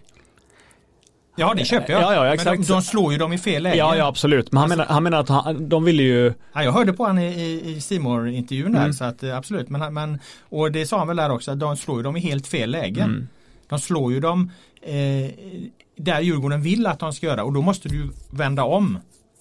[1.40, 2.02] Ja det köper jag.
[2.02, 2.66] Ja, ja, Men exakt.
[2.66, 3.76] de, de slår ju dem i fel läge.
[3.76, 4.52] Ja, ja absolut.
[4.52, 7.04] Men han, Alltså- menar, han menar att han, de ville ju Ja, jag hörde på
[7.06, 8.92] han i, i, Simor intervjun där Mm.
[8.92, 9.68] så att eh, absolut.
[9.68, 12.20] Men, men, och det sa han väl där också att de slår ju dem i
[12.20, 13.10] helt fel lägen.
[13.10, 13.28] Mm.
[13.68, 14.50] De slår ju dem
[14.82, 15.30] eh,
[15.96, 18.98] där Djurgården vill att de ska göra och då måste du vända om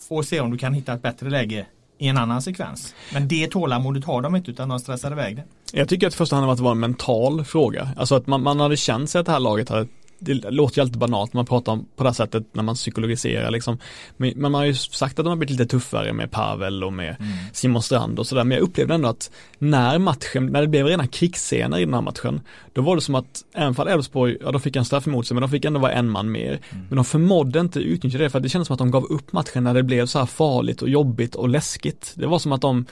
[0.10, 1.66] och se om du kan hitta ett bättre läge
[1.98, 2.96] i en annan sekvens.
[3.14, 5.44] Men det tålamodet har de inte utan de stressar iväg det.
[5.74, 7.90] Jag tycker att i första hand att det var en mental fråga.
[7.98, 9.88] Alltså att man, man hade känt sig att det här laget hade
[10.19, 12.75] det låter ju alltid banalt när man pratar om på det här sättet när man
[12.75, 13.77] psykologiserar liksom.
[14.17, 17.10] Men man har ju sagt att de har blivit lite tuffare med Pavel och med
[17.19, 17.32] Mm.
[17.53, 18.43] Simon Strand och sådär.
[18.43, 22.01] Men jag upplevde ändå att när matchen, när det blev rena krigsscener i den här
[22.01, 22.41] matchen,
[22.73, 25.36] då var det som att även fall Elfsborg, ja de fick en straff emot sig
[25.36, 26.49] men de fick ändå vara en man mer.
[26.49, 26.86] Mm.
[26.89, 29.63] Men de förmådde inte utnyttja det för det kändes som att de gav upp matchen
[29.63, 32.13] när det blev så här farligt och jobbigt och läskigt.
[32.15, 32.86] Det var som att de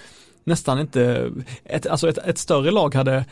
[0.43, 1.31] nästan inte,
[1.65, 3.25] ett, alltså ett, ett större lag hade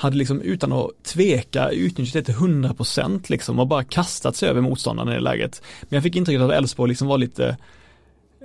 [0.00, 4.60] hade liksom utan att tveka utnyttjat det till 100% liksom och bara kastat sig över
[4.60, 5.62] motståndaren i det läget.
[5.82, 7.56] Men jag fick intrycket att Elfsborg liksom var lite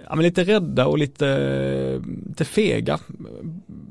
[0.10, 3.00] Ja men lite rädda och lite, eh, lite fega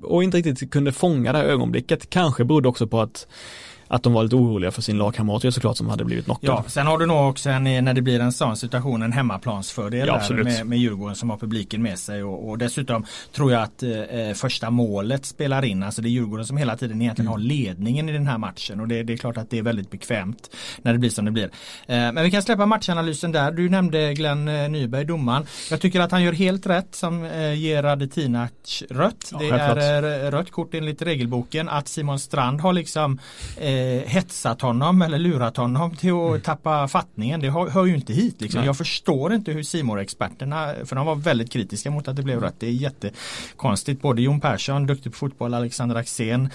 [0.03, 2.11] och inte riktigt kunde fånga det här ögonblicket.
[2.11, 3.27] Kanske berodde också på att
[3.95, 6.51] att de var lite oroliga för sin lagkamrat såklart som hade blivit knockad.
[6.51, 10.09] Ja, sen har du nog också en, när det blir en sån situation en hemmaplansfördel
[10.09, 13.63] Ja, där med, med Djurgården som har publiken med sig och, och dessutom tror jag
[13.63, 15.83] att eh, första målet spelar in.
[15.83, 18.89] Alltså det är Djurgården som hela tiden egentligen har ledningen i den här matchen och
[18.89, 20.51] det, det är klart att det är väldigt bekvämt
[20.83, 21.45] när det blir som det blir.
[21.45, 21.51] Eh,
[21.87, 23.53] men vi kan släppa matchanalysen där.
[23.53, 25.47] Du nämnde Glenn eh, Nyberg, domaren.
[25.71, 29.31] Jag tycker att han gör helt rätt som eh, ger Radetinac rött.
[29.33, 31.69] Ja, det är eh, rött kort enligt regelboken.
[31.69, 33.19] Att Simon Strand har liksom
[33.57, 37.41] eh, hetsat honom eller lurat honom till att tappa fattningen.
[37.41, 38.41] Det hör, hör ju inte hit.
[38.41, 38.59] Liksom.
[38.59, 38.67] Nej.
[38.67, 42.41] Jag förstår inte hur simor experterna för de var väldigt kritiska mot att det blev
[42.41, 42.55] rött.
[42.59, 44.03] Det är jättekonstigt.
[44.03, 46.51] Både Jon Persson, duktig på fotboll, Alexander Axén,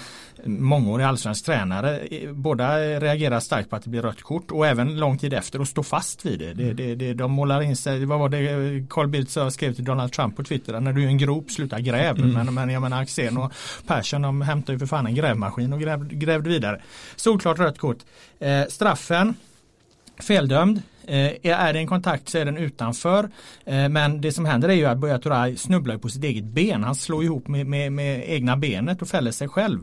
[0.45, 1.99] mångårig allsvensk tränare.
[1.99, 5.61] eh, Båda reagerar starkt på att det blir rött kort och även lång tid efter
[5.61, 6.53] och stå fast vid det.
[6.53, 10.11] det, det, det de målar in sig, vad var det Carl Bildt skrev till Donald
[10.11, 12.19] Trump på Twitter, när du är en grop, sluta gräv.
[12.19, 13.51] Men, men jag menar Axén och
[13.87, 16.81] Persson de hämtar ju för fan en grävmaskin och gräv, grävde vidare.
[17.19, 18.05] Solklart rött kort.
[18.39, 19.37] Eh, straffen,
[20.17, 20.81] feldömd.
[21.09, 23.29] Eh, är det en kontakt så är den utanför.
[23.65, 26.83] Eh, men det som händer är ju att Buya snubblar på sitt eget ben.
[26.83, 29.79] Han slår ihop med, med, med egna benet och fäller sig själv.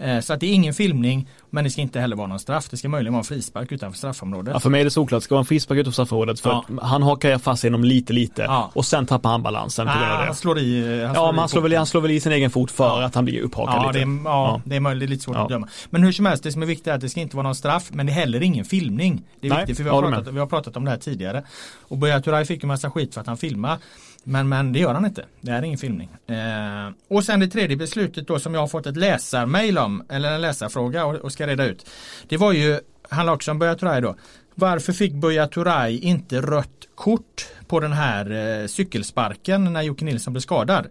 [0.00, 2.68] Eh, så att det är ingen filmning men det ska inte heller vara någon straff.
[2.70, 4.54] Det ska möjligen vara en frispark utanför straffområdet.
[4.54, 6.64] Ja, för mig är det såklart, det ska vara en frispark utanför straffområdet för Ja.
[6.82, 8.70] han hakar fast inom lite lite Ja.
[8.74, 11.04] och sen tappar han balansen av ah, han slår i.
[11.04, 12.70] Han Ja, slår men i han slår, väl, han slår väl i sin egen fot
[12.70, 13.04] för Ja.
[13.04, 13.98] att han blir upphakad Ja, lite.
[13.98, 14.60] det är, ja, Ja.
[14.64, 15.42] det är möjligt, lite svårt Ja.
[15.42, 15.68] att döma.
[15.90, 17.54] Men hur som helst, det som är viktigt är att det ska inte vara någon
[17.54, 19.22] straff, men det är heller ingen filmning.
[19.40, 21.44] Det är Nej, viktigt, för vi har, pratat, vi har pratat om det här tidigare.
[21.80, 23.78] Och Buya Turay fick ju massa skit för att han filmade.
[24.24, 25.24] Men, men det gör han inte.
[25.40, 26.10] Det är ingen filmning.
[26.26, 30.32] Eh, och sen det tredje beslutet då som jag har fått ett läsarmail om, eller
[30.32, 31.86] en läsarfråga och, och ska reda ut.
[32.28, 34.16] Det var ju, handlar också om Buya Turay då.
[34.54, 40.32] Varför fick Buya Turay inte rött kort på den här eh, cykelsparken när Jocke Nilsson
[40.32, 40.86] blev skadad?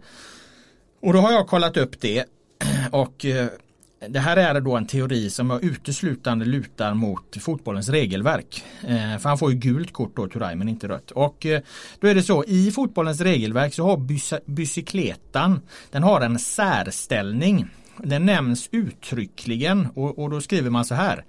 [1.01, 2.25] Och då har jag kollat upp det
[2.91, 3.47] och eh,
[3.99, 8.63] det här är då en teori som jag uteslutande lutar mot fotbollens regelverk.
[8.81, 11.11] Eh, för han får ju gult kort då Turay men inte rött.
[11.11, 11.61] Och eh,
[11.99, 13.97] då är det så i fotbollens regelverk så har
[14.45, 17.67] bicykletan den har en särställning.
[17.97, 21.25] Den nämns uttryckligen och, och då skriver man så här.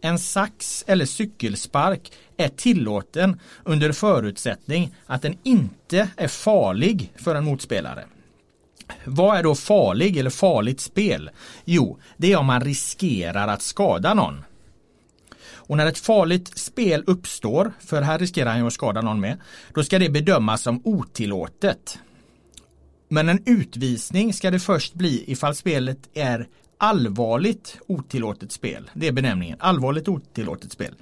[0.00, 7.44] En sax eller cykelspark är tillåten under förutsättning att den inte är farlig för en
[7.44, 8.04] motspelare.
[9.04, 11.30] Vad är då farlig eller farligt spel?
[11.64, 14.44] Jo, det är om man riskerar att skada någon.
[15.68, 19.40] Och när ett farligt spel uppstår, för här riskerar han ju att skada någon med,
[19.74, 21.98] då ska det bedömas som otillåtet.
[23.08, 28.90] Men en utvisning ska det först bli ifall spelet är allvarligt otillåtet spel.
[28.94, 30.94] Det är benämningen, allvarligt otillåtet spel.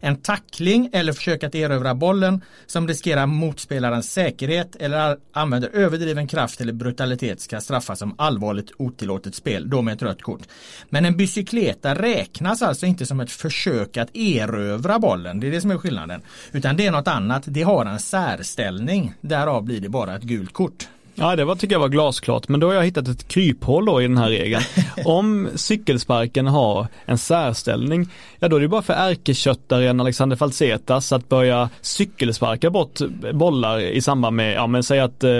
[0.00, 6.60] En tackling eller försök att erövra bollen som riskerar motspelarens säkerhet eller använder överdriven kraft
[6.60, 10.42] eller brutalitet ska straffas som allvarligt otillåtet spel, då med ett rött kort.
[10.88, 15.60] Men en bicykleta räknas alltså inte som ett försök att erövra bollen, det är det
[15.60, 16.22] som är skillnaden.
[16.52, 20.52] Utan det är något annat, det har en särställning, därav blir det bara ett gult
[20.52, 20.88] kort.
[21.20, 24.02] Ja, det var, tycker jag var glasklart, men då har jag hittat ett kryphål då
[24.02, 24.62] i den här regeln.
[25.04, 31.28] Om cykelsparken har en särställning, ja då är det bara för ärkeköttaren Alexander Falsetas att
[31.28, 32.98] börja cykelsparka bort
[33.32, 35.30] bollar i samband med, ja men säg att eh,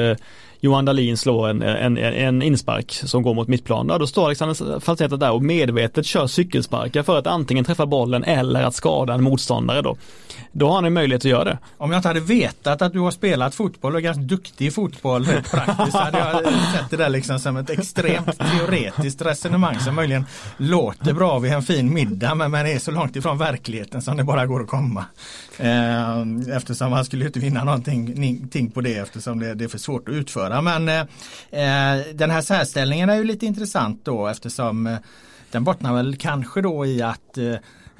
[0.60, 3.86] Johan Dahlin slår en, en, en inspark som går mot mittplan.
[3.86, 8.62] Då står Alexander Falseta där och medvetet kör cykelsparkar för att antingen träffa bollen eller
[8.62, 9.96] att skada en motståndare då.
[10.52, 11.58] Då har han en möjlighet att göra det.
[11.76, 14.70] Om jag inte hade vetat att du har spelat fotboll och är ganska duktig i
[14.70, 19.94] fotboll praktiskt så hade jag sett det där liksom som ett extremt teoretiskt resonemang som
[19.94, 20.24] möjligen
[20.56, 24.24] låter bra vid en fin middag men, men är så långt ifrån verkligheten som det
[24.24, 25.04] bara går att komma.
[25.60, 30.08] Eh, eftersom han skulle inte vinna någonting på det eftersom det, det är för svårt
[30.08, 30.60] att utföra.
[30.60, 31.00] Men eh,
[31.50, 34.96] eh, den här särställningen är ju lite intressant då eftersom
[35.50, 37.38] den bottnar väl kanske då i att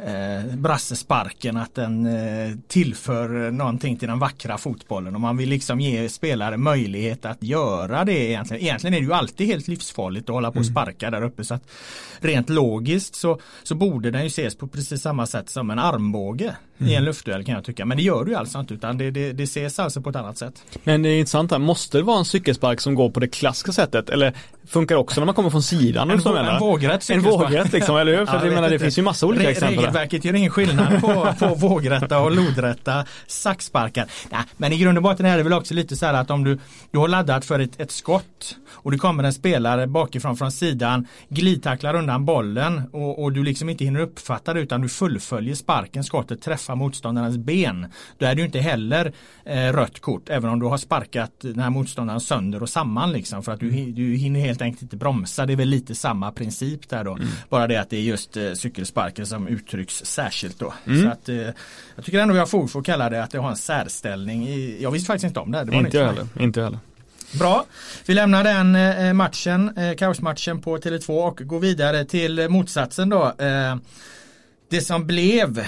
[0.06, 5.80] eh, brassesparken att den eh, tillför någonting till den vackra fotbollen och man vill liksom
[5.80, 8.62] ge spelare möjlighet att göra det egentligen.
[8.62, 10.72] Egentligen är det ju alltid helt livsfarligt att hålla på och mm.
[10.72, 11.70] sparka där uppe så att
[12.18, 16.56] rent logiskt så, så borde den ju ses på precis samma sätt som en armbåge
[16.80, 16.92] mm.
[16.92, 17.84] i en luftduell kan jag tycka.
[17.84, 20.16] Men det gör det ju alltså inte utan det, det, det ses alltså på ett
[20.16, 20.64] annat sätt.
[20.84, 23.72] Men det är intressant här, måste det vara en cykelspark som går på det klassiska
[23.72, 24.34] sättet eller
[24.68, 26.10] funkar också när man kommer från sidan?
[26.10, 28.26] En, vå en vågrätt En vågrätt liksom, eller hur?
[28.26, 29.78] För ja, jag menar, det finns ju massa olika Re exempel.
[29.78, 34.06] Regelverket gör ingen skillnad på, på vågrätta och lodrätta saxsparkar.
[34.30, 36.44] Nej, men i grund och botten är det väl också lite så här att om
[36.44, 36.58] du,
[36.90, 41.06] du har laddat för ett, ett skott och det kommer en spelare bakifrån från sidan,
[41.28, 46.04] glidtacklar undan bollen och, och du liksom inte hinner uppfatta det utan du fullföljer sparken,
[46.04, 47.86] skottet träffar motståndarens ben.
[48.18, 49.12] Då är det ju inte heller
[49.44, 53.42] eh, rött kort även om du har sparkat den här motståndaren sönder och samman liksom
[53.42, 55.46] för att du, du hinner helt enkelt inte bromsa.
[55.46, 57.12] Det är väl lite samma princip där då.
[57.12, 57.28] Mm.
[57.48, 60.74] Bara det att det är just eh, cykelsparken som uttrycks särskilt då.
[60.86, 61.02] Mm.
[61.02, 61.36] Så att, eh,
[61.96, 64.48] jag tycker ändå vi har fog för att kalla det att det har en särställning.
[64.48, 65.64] I, jag visste faktiskt inte om det.
[65.64, 66.26] det inte heller.
[66.38, 66.78] Inte heller.
[67.38, 67.64] Bra,
[68.06, 73.24] vi lämnar den eh, matchen, eh, kaosmatchen på Tele2 och går vidare till motsatsen då.
[73.38, 73.76] Eh,
[74.68, 75.66] det som blev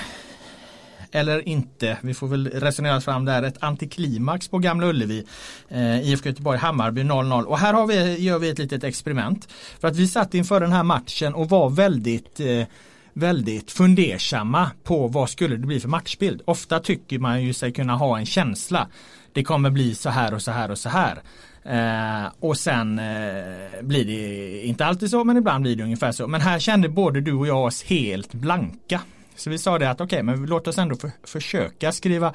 [1.12, 1.98] eller inte.
[2.00, 3.42] Vi får väl resonera fram där.
[3.42, 5.24] Ett antiklimax på Gamla Ullevi.
[5.68, 7.44] Eh, IFK Göteborg, Hammarby 0-0.
[7.44, 9.48] Och här har vi, gör vi ett litet experiment.
[9.80, 12.66] För att vi satt inför den här matchen och var väldigt eh,
[13.12, 16.42] väldigt fundersamma på vad skulle det bli för matchbild.
[16.44, 18.88] Ofta tycker man ju sig kunna ha en känsla.
[19.32, 21.22] Det kommer bli så här och så här och så här.
[21.64, 26.26] Eh, och sen eh, blir det inte alltid så men ibland blir det ungefär så.
[26.26, 29.00] Men här kände både du och jag oss helt blanka.
[29.42, 32.32] Så vi sa det att okej okay, men låt oss ändå för, försöka skriva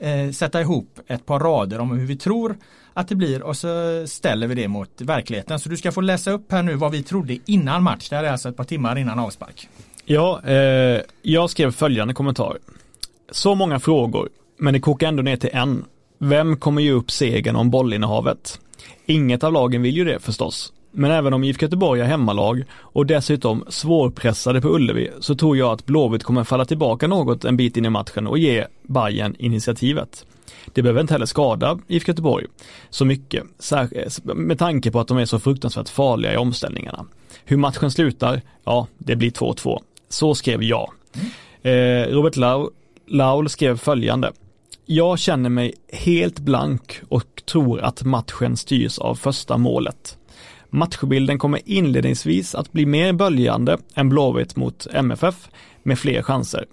[0.00, 2.56] eh, sätta ihop ett par rader om hur vi tror
[2.94, 5.58] att det blir och så ställer vi det mot verkligheten.
[5.60, 8.08] Så du ska få läsa upp här nu vad vi trodde innan match.
[8.08, 9.68] Det här är alltså ett par timmar innan avspark.
[10.04, 12.58] Ja, eh, jag skrev följande kommentar.
[13.30, 14.28] Så många frågor,
[14.58, 15.84] men det kokar ändå ner till en.
[16.18, 18.60] Vem kommer ge upp segern om bollinnehavet?
[19.06, 20.72] Inget av lagen vill ju det förstås.
[20.98, 25.72] Men även om IFK Göteborg är hemmalag och dessutom svårpressade på Ullevi så tror jag
[25.72, 30.26] att Blåvitt kommer falla tillbaka något en bit in i matchen och ge Bayern initiativet.
[30.72, 32.46] Det behöver inte heller skada IFK Göteborg
[32.90, 37.06] så mycket, eh, med tanke på att de är så fruktansvärt farliga i omställningarna.
[37.44, 39.82] Hur matchen slutar, ja, det blir 2-2.
[40.08, 40.90] Så skrev jag.
[41.62, 42.70] Eh, Robert Lau,
[43.06, 44.32] Laul skrev följande.
[44.86, 50.16] Jag känner mig helt blank och tror att matchen styrs av första målet.
[50.76, 55.48] Matchbilden kommer inledningsvis att bli mer böljande än Blåvitt mot MFF
[55.82, 56.66] med fler chanser.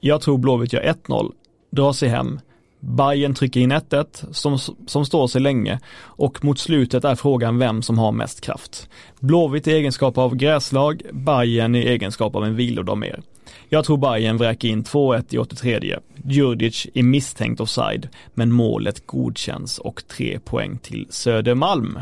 [0.00, 1.32] Jag tror Blåvitt gör 1-0,
[1.70, 2.40] drar sig hem,
[2.80, 7.82] Bayern trycker in 1-1 som, som står sig länge och mot slutet är frågan vem
[7.82, 8.88] som har mest kraft.
[9.20, 13.22] Blåvitt i egenskap av gräslag, Bayern i egenskap av en vilodag mer.
[13.68, 15.98] Jag tror Bayern vräker in 2-1 i 83.
[16.24, 21.98] Djurdjic är misstänkt offside, men målet godkänns och tre poäng till Södermalm.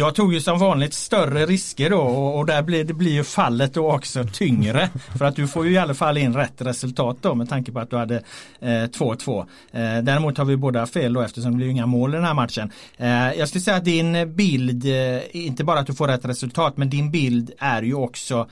[0.00, 3.24] Jag tog ju som vanligt större risker då och, och där blir det blir ju
[3.24, 4.88] fallet då också tyngre.
[5.18, 7.80] För att du får ju i alla fall in rätt resultat då med tanke på
[7.80, 8.22] att du hade
[8.60, 9.46] 2-2.
[9.72, 12.24] Eh, eh, däremot har vi båda fel då eftersom det blir inga mål i den
[12.24, 12.70] här matchen.
[12.96, 16.76] Eh, jag skulle säga att din bild, eh, inte bara att du får rätt resultat
[16.76, 18.48] men din bild är ju också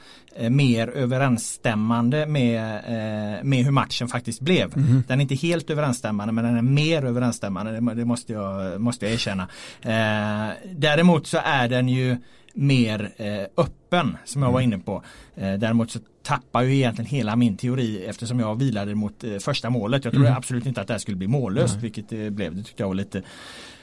[0.50, 4.76] mer överensstämmande med, eh, med hur matchen faktiskt blev.
[4.76, 5.02] Mm.
[5.08, 9.14] Den är inte helt överensstämmande men den är mer överensstämmande, det måste jag, måste jag
[9.14, 9.48] erkänna.
[9.82, 12.16] Eh, däremot så är den ju
[12.52, 13.12] mer
[13.56, 14.72] öppen som jag var mm.
[14.72, 15.02] inne på.
[15.34, 20.04] däremot så tappar ju egentligen hela min teori eftersom jag vilade mot första målet.
[20.04, 20.38] Jag trodde mm.
[20.38, 21.82] absolut inte att det här skulle bli mållöst Nej.
[21.82, 22.56] vilket det blev.
[22.56, 23.22] Det tyckte jag var lite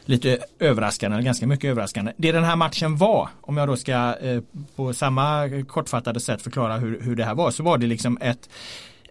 [0.06, 2.14] lite överraskande, ganska mycket överraskande.
[2.18, 4.42] Det den här matchen var, om jag då ska eh,
[4.76, 8.50] på samma kortfattade sätt förklara hur, hur det här var, så var det liksom ett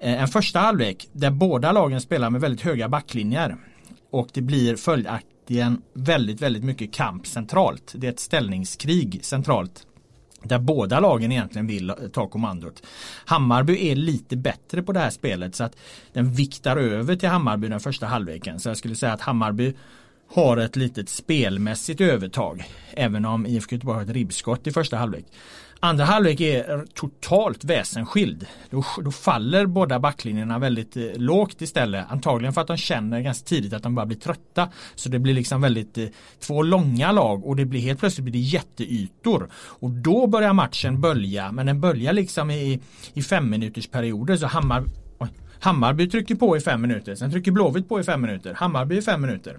[0.01, 3.57] eh, en första halvlek där båda lagen spelar med väldigt höga backlinjer.
[4.11, 7.93] Och det blir följaktligen väldigt, väldigt mycket kamp centralt.
[7.97, 9.87] Det är ett ställningskrig centralt.
[10.43, 12.83] Där båda lagen egentligen vill eh, ta kommandot.
[13.25, 15.77] Hammarby är lite bättre på det här spelet så att
[16.13, 18.61] den viktar över till Hammarby den första halvleken.
[18.61, 19.75] Så jag skulle säga att Hammarby
[20.35, 22.65] har ett litet spelmässigt övertag.
[22.93, 25.25] Även om IFK Göteborg har ett ribbskott i första halvlek.
[25.81, 28.47] Andra halvlek är totalt väsensskild.
[28.71, 32.07] Då, då faller båda backlinjerna väldigt eh, lågt istället.
[32.09, 34.69] Antagligen för att de känner ganska tidigt att de bara blir trötta.
[34.95, 36.07] Så det blir liksom väldigt eh,
[36.41, 39.51] två långa lag och det blir helt plötsligt blir det jätteytor.
[39.55, 41.53] Och då börjar matchen bölja.
[41.53, 42.81] Men den böljar liksom i,
[43.13, 44.37] i fem minuters perioder.
[44.37, 44.85] Så Hammar,
[45.19, 45.29] oj,
[45.61, 47.15] Hammarby trycker på i fem minuter.
[47.15, 48.55] Sen trycker Blåvitt på i fem minuter.
[48.55, 49.59] Hammarby i fem minuter.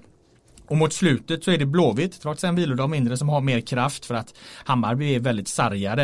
[0.67, 4.05] Och mot slutet så är det Blåvitt, trots en vilodag mindre, som har mer kraft
[4.05, 6.03] för att Hammarby är väldigt sargade.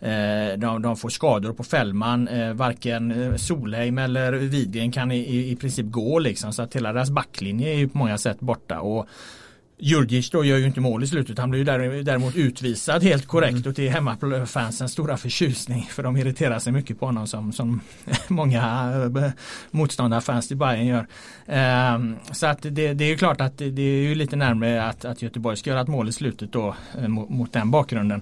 [0.00, 5.18] Eh, de, de får skador på Fällman, eh, varken eh, Solheim eller Widgren kan i,
[5.18, 6.52] i, i princip gå liksom.
[6.52, 8.80] Så att hela deras backlinje är ju på många sätt borta.
[8.80, 9.06] Och
[9.84, 11.38] Djurdjic då gör ju inte mål i slutet.
[11.38, 13.68] Han blir ju däremot utvisad helt korrekt mm.
[13.68, 15.88] och till hemmafansens stora förtjusning.
[15.90, 17.80] För de irriterar sig mycket på honom som, som
[18.28, 19.30] många eh,
[19.70, 21.06] motståndarfans till Bayern gör.
[21.94, 25.04] Um, så att det, det, är ju klart att det, är ju lite närmare att,
[25.04, 28.20] att Göteborg ska göra ett mål i slutet då eh, mot, mot, den bakgrunden.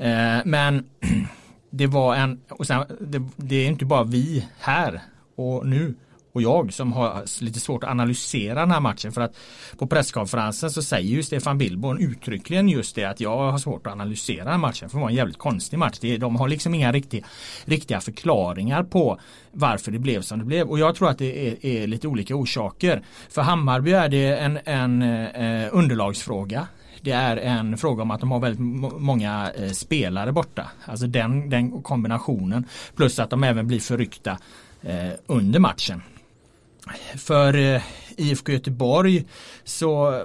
[0.00, 0.84] Uh, men
[1.70, 5.00] det var en, och sen, det, det är inte bara vi här
[5.36, 5.94] och nu
[6.32, 9.36] och jag som har lite svårt att analysera den här matchen för att
[9.78, 13.92] på presskonferensen så säger ju Stefan Billborn uttryckligen just det att jag har svårt att
[13.92, 15.98] analysera den här matchen för det var en jävligt konstig match.
[16.18, 17.24] De har liksom inga riktiga,
[17.64, 19.20] riktiga förklaringar på
[19.52, 22.34] varför det blev som det blev och jag tror att det är, är lite olika
[22.34, 23.02] orsaker.
[23.30, 26.66] För Hammarby är det en, en eh, underlagsfråga.
[27.00, 28.60] Det är en fråga om att de har väldigt
[29.00, 30.70] många eh, spelare borta.
[30.84, 32.64] Alltså den, den kombinationen.
[32.96, 34.38] Plus att de även blir förryckta
[34.82, 36.02] eh, under matchen
[37.16, 37.82] för eh,
[38.16, 39.24] IFK Göteborg
[39.64, 40.24] så eh,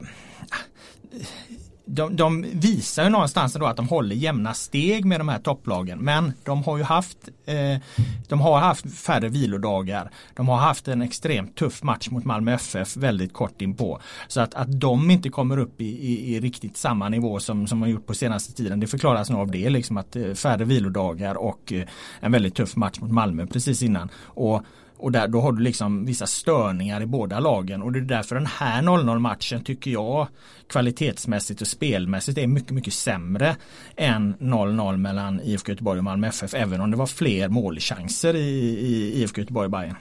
[1.90, 6.00] de, de, visar ju någonstans då att de håller jämna steg med de här topplagen.
[6.00, 7.82] Men de har ju haft, eh,
[8.28, 10.12] de har haft färre vilodagar.
[10.36, 14.00] De har haft en extremt tuff match mot Malmö FF väldigt kort inpå.
[14.28, 17.80] Så att, att de inte kommer upp i, i, i riktigt samma nivå som, som
[17.80, 18.80] de gjort på senaste tiden.
[18.80, 21.88] Det förklaras nog av det, liksom att eh, färre vilodagar och eh,
[22.20, 24.10] en väldigt tuff match mot Malmö precis innan.
[24.24, 24.64] Och
[24.98, 28.36] och där, då har du liksom vissa störningar i båda lagen och det är därför
[28.36, 30.28] den här 0-0 matchen tycker jag
[30.68, 33.56] kvalitetsmässigt och spelmässigt är mycket, mycket sämre
[33.96, 38.80] än 0-0 mellan IFK Göteborg och Malmö FF även om det var fler målchanser i,
[38.80, 39.96] i IFK Göteborg och Bayern.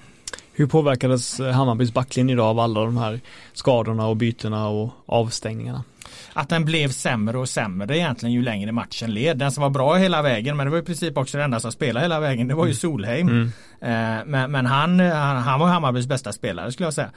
[0.52, 3.20] Hur påverkades Hammarbys backlinje idag av alla de här
[3.52, 5.84] skadorna och bytena och avstängningarna?
[6.36, 9.38] Att den blev sämre och sämre egentligen ju längre matchen led.
[9.38, 11.72] Den som var bra hela vägen men det var i princip också den enda som
[11.72, 12.48] spelade hela vägen.
[12.48, 12.76] Det var ju mm.
[12.76, 13.28] Solheim.
[13.28, 13.44] Mm.
[13.80, 17.10] Eh, men, men han, han, han, var Hammarbys bästa spelare skulle jag säga.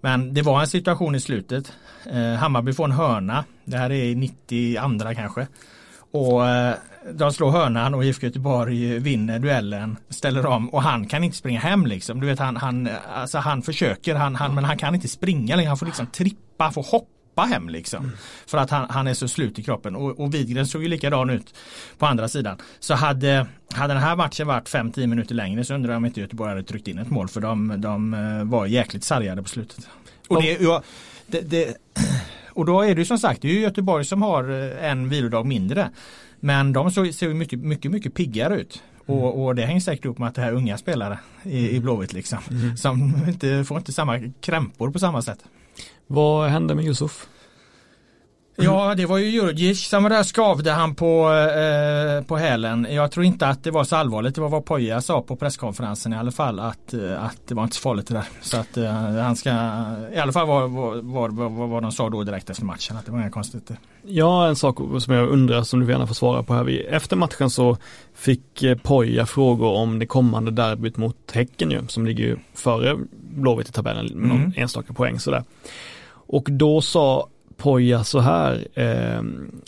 [0.00, 1.72] Men det var en situation i slutet.
[2.12, 3.44] Eh, Hammarby får en hörna.
[3.64, 5.46] Det här är 92 kanske.
[6.10, 6.74] Och eh,
[7.12, 11.60] de slår hörnan och IFK Göteborg vinner duellen, ställer om och han kan inte springa
[11.60, 12.20] hem liksom.
[12.20, 15.76] Du vet han, han, alltså han försöker, han, han, men han kan inte springa, han
[15.76, 18.04] får liksom trippa, får hoppa hoppa hem liksom.
[18.04, 18.16] Mm.
[18.46, 19.96] För att han, han är så slut i kroppen.
[19.96, 21.54] Och, och Widgren såg ju likadan ut
[21.98, 22.56] på andra sidan.
[22.80, 26.20] Så hade, hade den här matchen varit 5-10 minuter längre så undrar jag om inte
[26.20, 27.28] Göteborg hade tryckt in ett mål.
[27.28, 29.88] För de, de eh, var jäkligt sargade på slutet.
[30.28, 30.82] Och det, ja,
[31.26, 31.76] det, det
[32.56, 35.08] Och då är det ju som sagt, det är ju Göteborg som har eh, en
[35.08, 35.90] vilodag mindre.
[36.40, 38.82] Men de ser mycket, mycket, mycket piggare ut.
[39.08, 39.20] Mm.
[39.20, 42.12] Och, och, det hänger säkert ihop med att det här unga spelare i, i Blåvitt
[42.12, 42.38] liksom.
[42.50, 42.76] Mm.
[42.76, 45.38] Som inte, får inte samma krämpor på samma sätt.
[46.06, 47.26] Vad hände med Yusuf?
[48.58, 52.86] Ja, det var ju Djurdjic som där skavde han på, eh, på hälen.
[52.90, 54.34] Jag tror inte att det var så allvarligt.
[54.34, 56.60] Det var vad Poja sa på presskonferensen i alla fall.
[56.60, 58.24] Att, eh, att det var inte så farligt det där.
[58.40, 58.92] Så att eh,
[59.22, 59.50] han ska,
[60.14, 62.96] i alla fall vad var, var, var, var de sa då direkt efter matchen.
[62.96, 63.70] Att det var inga konstigt.
[64.02, 66.86] Ja, en sak som jag undrar som du gärna får svara på här.
[66.90, 67.76] Efter matchen så
[68.14, 72.96] fick eh, Poja frågor om det kommande derbyt mot Häcken ju, som ligger ju före
[73.30, 74.52] Blåvitt i tabellen med någon mm.
[74.56, 75.44] enstaka poäng sådär.
[76.26, 78.68] Och då sa Poja så här.
[78.74, 79.22] Eh,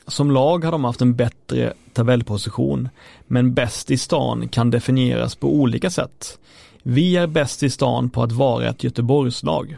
[0.07, 2.89] som lag har de haft en bättre tabellposition,
[3.27, 6.39] men bäst i stan kan definieras på olika sätt.
[6.83, 9.77] Vi är bäst i stan på att vara ett Göteborgslag.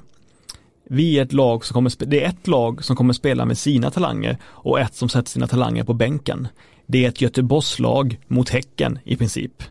[0.84, 3.90] Vi är ett lag som kommer, det är ett lag som kommer spela med sina
[3.90, 6.48] talanger och ett som sätter sina talanger på bänken.
[6.86, 9.62] Det är ett Göteborgslag mot Häcken i princip.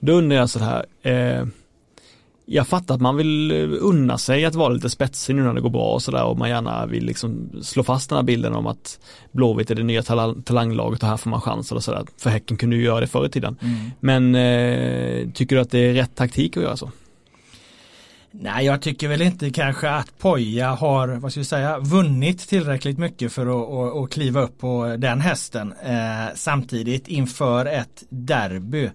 [0.00, 1.46] Då undrar jag så här, eh,
[2.52, 5.60] jag fattar att man vill eh, unna sig att vara lite spetsig nu när det
[5.60, 8.66] går bra och sådär och man gärna vill liksom slå fast den här bilden om
[8.66, 8.98] att
[9.32, 12.04] Blåvitt är det nya talang talanglaget och här får man chanser och sådär.
[12.18, 13.56] För Häcken kunde ju göra det förr i tiden.
[13.62, 13.90] Mm.
[14.00, 16.90] Men eh, tycker du att det är rätt taktik att göra så?
[18.30, 22.98] Nej, jag tycker väl inte kanske att Poja har, vad ska vi säga, vunnit tillräckligt
[22.98, 25.74] mycket för att, att, att kliva upp på den hästen.
[25.84, 28.90] Eh, samtidigt inför ett derby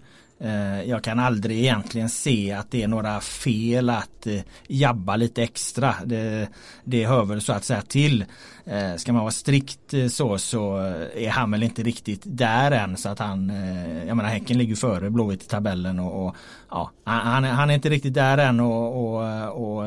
[0.45, 5.43] Eh, jag kan aldrig egentligen se att det är några fel att eh, jabba lite
[5.43, 5.95] extra.
[6.05, 6.47] Det,
[6.83, 8.25] det hör väl så att säga till.
[8.65, 10.77] Eh, ska man vara strikt så så
[11.15, 13.49] är han väl inte riktigt där än så att han,
[14.07, 16.35] jag menar Häcken ligger före Blåvitt i tabellen och, och
[16.69, 19.83] ja, han, han, är inte riktigt där än och, och, och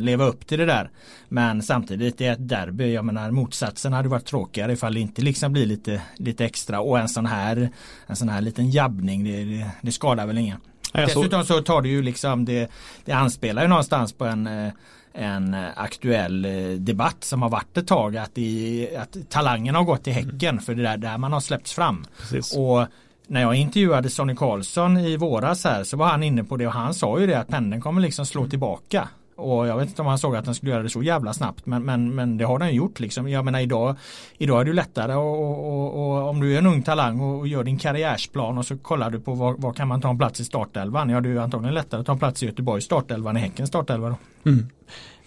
[0.00, 0.90] leva upp till det där.
[1.28, 5.22] Men samtidigt det är ett derby, jag menar motsatsen hade varit tråkigare ifall det inte
[5.22, 7.70] liksom blir lite, lite extra och en sån här
[8.06, 10.60] en sån här liten jabbning det, det, det skadar väl ingen.
[10.92, 12.70] Dessutom så tar det ju liksom det,
[13.04, 14.72] det anspelar ju någonstans på en eh,
[15.12, 20.04] en aktuell eh, debatt som har varit ett tag att, i, att talangen har gått
[20.04, 20.62] till Häcken mm.
[20.62, 22.04] för det är där man har släppts fram.
[22.18, 22.56] Precis.
[22.56, 22.86] Och
[23.26, 26.72] när jag intervjuade Sonny Karlsson i våras här så var han inne på det och
[26.72, 29.08] han sa ju det att pendeln kommer liksom slå tillbaka.
[29.40, 31.66] Och jag vet inte om han såg att den skulle göra det så jävla snabbt
[31.66, 33.28] men, men, men det har den gjort liksom.
[33.28, 33.96] Jag menar idag,
[34.38, 37.64] idag är det lättare och, och, och, om du är en ung talang och, gör
[37.64, 40.44] din karriärsplan och så kollar du på vad, vad kan man ta en plats i
[40.44, 41.10] startelvan.
[41.10, 44.08] Ja det är antagligen lättare att ta en plats i Göteborgs startelvan än Häckens startelva
[44.08, 44.16] då.
[44.50, 44.66] Mm.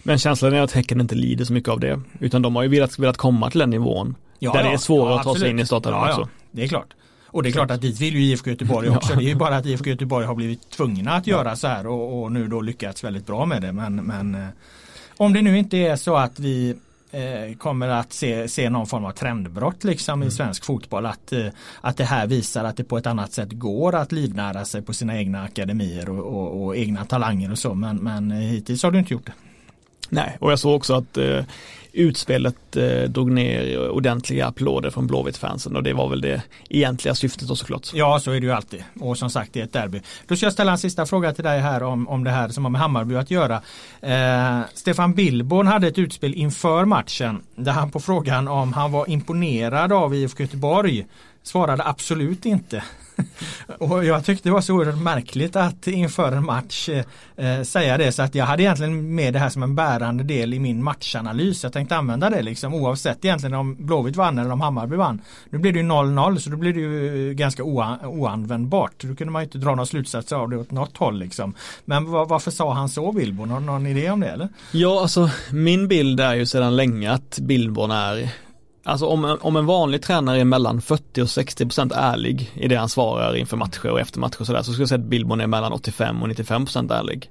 [0.02, 2.00] Men känslan är att Häcken inte lider så mycket av det.
[2.20, 4.14] Utan de har ju velat, velat komma till den nivån.
[4.38, 6.28] Ja, där ja, det är svårare ja, att ta sig in i startelvan också.
[6.50, 6.94] Det är klart.
[7.34, 9.14] Och det är klart att dit vill ju IFK Göteborg också.
[9.14, 12.22] Det är ju bara att IFK Göteborg har blivit tvungna att göra så här och,
[12.22, 13.72] och nu då lyckats väldigt bra med det.
[13.72, 14.48] Men, men eh,
[15.16, 16.74] om det nu inte är så att vi
[17.10, 20.28] eh, kommer att se, se någon form av trendbrott liksom mm.
[20.28, 21.06] i svensk fotboll.
[21.06, 21.46] Att, eh,
[21.80, 24.92] att det här visar att det på ett annat sätt går att livnära sig på
[24.92, 27.74] sina egna akademier och, och, och egna talanger och så.
[27.74, 29.32] Men, men hittills har du inte gjort det.
[30.08, 31.44] Nej, och jag såg också att eh,
[31.94, 37.48] utspelet eh, drog ner ordentliga applåder från Blåvitt-fansen och det var väl det egentliga syftet
[37.48, 37.90] då såklart.
[37.94, 38.84] Ja, så är det ju alltid.
[39.00, 40.00] Och som sagt, det är ett derby.
[40.26, 42.64] Då ska jag ställa en sista fråga till dig här om, om det här som
[42.64, 43.62] har med Hammarby att göra.
[44.00, 49.10] Eh, Stefan Billborn hade ett utspel inför matchen där han på frågan om han var
[49.10, 51.06] imponerad av IFK Göteborg
[51.42, 52.82] svarade absolut inte.
[53.78, 57.04] och jag tyckte det var så oerhört märkligt att inför en match eh,
[57.36, 60.54] eh, säga det så att jag hade egentligen med det här som en bärande del
[60.54, 61.62] i min matchanalys.
[61.62, 65.20] Jag tänkte använda det liksom oavsett egentligen om Blåvitt vann eller om Hammarby vann.
[65.50, 68.92] Nu blev det ju 0-0 så då blir det ju eh, ganska oanvändbart.
[68.98, 71.54] Då kunde man ju inte dra några slutsatser av det åt något håll liksom.
[71.84, 73.50] Men varför sa han så Billborn?
[73.50, 74.48] Har du någon idé om det eller?
[74.72, 78.30] Ja alltså min bild är ju sedan länge att Billborn är
[78.86, 82.76] Alltså om, om en vanlig tränare är mellan 40 och 60 procent ärlig i det
[82.76, 85.40] han svarar inför matcher och efter matcher och sådär så skulle jag säga att Billborn
[85.40, 87.30] är mellan 85 och 95 procent ärlig.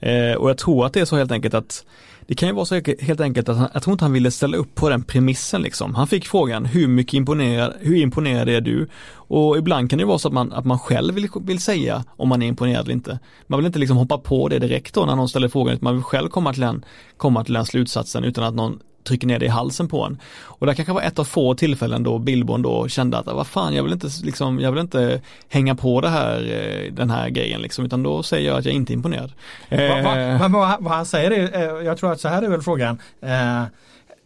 [0.00, 0.30] Mm.
[0.30, 1.84] Eh, och jag tror att det är så helt enkelt att
[2.26, 4.56] det kan ju vara så helt enkelt att han, jag tror inte han ville ställa
[4.56, 5.94] upp på den premissen liksom.
[5.94, 8.88] Han fick frågan hur mycket imponerad, hur imponerad är du?
[9.12, 12.28] Och ibland kan det vara så att man, att man själv vill, vill säga om
[12.28, 13.18] man är imponerad eller inte.
[13.46, 15.94] Man vill inte liksom hoppa på det direkt då när någon ställer frågan, utan man
[15.94, 16.84] vill själv komma till den,
[17.16, 20.20] komma till den slutsatsen utan att någon trycker ner det i halsen på en.
[20.42, 23.74] Och det kanske var ett av få tillfällen då Billborn då kände att vad fan
[23.74, 27.62] jag vill inte liksom, jag vill inte hänga på det här, eh, den här grejen
[27.62, 29.32] liksom, utan då säger jag att jag inte är imponerad.
[29.68, 32.62] Men vad, vad, vad, han säger är, eh, jag tror att så här är väl
[32.62, 32.98] frågan.
[33.20, 33.62] Eh,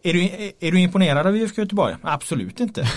[0.05, 1.95] är du, är du imponerad av IFK Göteborg?
[2.01, 2.81] Absolut inte.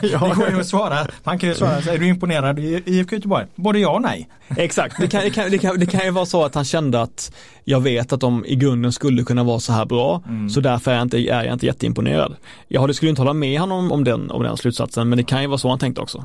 [0.00, 1.06] det går ju att svara.
[1.24, 3.46] Man kan ju svara så är du imponerad av IFK Göteborg?
[3.54, 4.28] Både ja och nej.
[4.56, 7.02] Exakt, det kan, det, kan, det, kan, det kan ju vara så att han kände
[7.02, 7.32] att
[7.64, 10.50] jag vet att de i grunden skulle kunna vara så här bra, mm.
[10.50, 12.36] så därför är jag, inte, är jag inte jätteimponerad.
[12.68, 15.46] Jag skulle inte hålla med honom om den, om den slutsatsen, men det kan ju
[15.46, 16.24] vara så han tänkte också.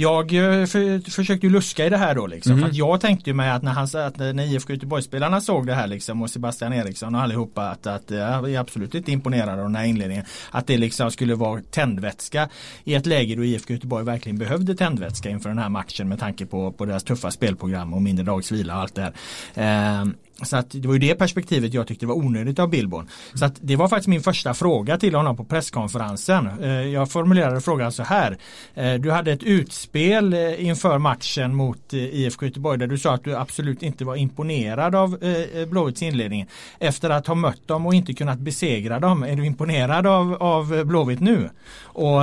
[0.00, 2.52] Jag eh, för, försökte ju luska i det här då liksom.
[2.52, 2.64] Mm.
[2.64, 5.86] För jag tänkte ju mig att när, han, att när IFK Göteborg-spelarna såg det här
[5.86, 9.76] liksom och Sebastian Eriksson och allihopa att, att jag är absolut inte imponerad av den
[9.76, 10.24] här inledningen.
[10.50, 12.48] Att det liksom skulle vara tändvätska
[12.84, 16.46] i ett läge då IFK Göteborg verkligen behövde tändvätska inför den här matchen med tanke
[16.46, 19.12] på, på deras tuffa spelprogram och mindre dags vila och allt det
[19.54, 20.00] här.
[20.00, 20.06] Eh,
[20.42, 23.08] så att det var ju det perspektivet jag tyckte var onödigt av Billborn.
[23.34, 26.48] Så att det var faktiskt min första fråga till honom på presskonferensen.
[26.62, 28.38] Eh, jag formulerade frågan så här.
[28.74, 33.24] Eh, du hade ett utspel eh, inför matchen mot IFK Göteborg där du sa att
[33.24, 35.18] du absolut inte var imponerad av
[35.68, 36.46] Blåvitts inledning.
[36.78, 39.22] Efter att ha mött dem och inte kunnat besegra dem.
[39.22, 41.50] Är du imponerad av, av Blåvitt nu?
[41.80, 42.22] Och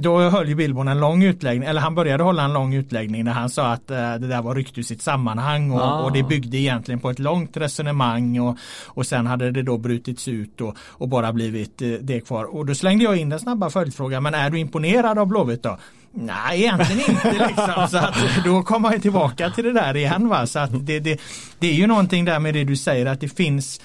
[0.00, 3.32] då höll ju Billborn en lång utläggning, eller han började hålla en lång utläggning när
[3.32, 6.02] han sa att eh, det där var ryckt ur sitt sammanhang och, ah.
[6.02, 10.28] och, det byggde egentligen på ett långt resonemang och, och sen hade det då brutits
[10.28, 12.44] ut och, och bara blivit eh, det kvar.
[12.44, 15.78] Och då slängde jag in den snabba följdfrågan, men är du imponerad av Blåvitt då?
[16.12, 17.88] Nej, egentligen inte liksom.
[17.90, 20.46] Så att då kommer jag tillbaka till det där igen va.
[20.46, 21.20] Så att det, det,
[21.58, 23.80] det är ju någonting där med det du säger att det finns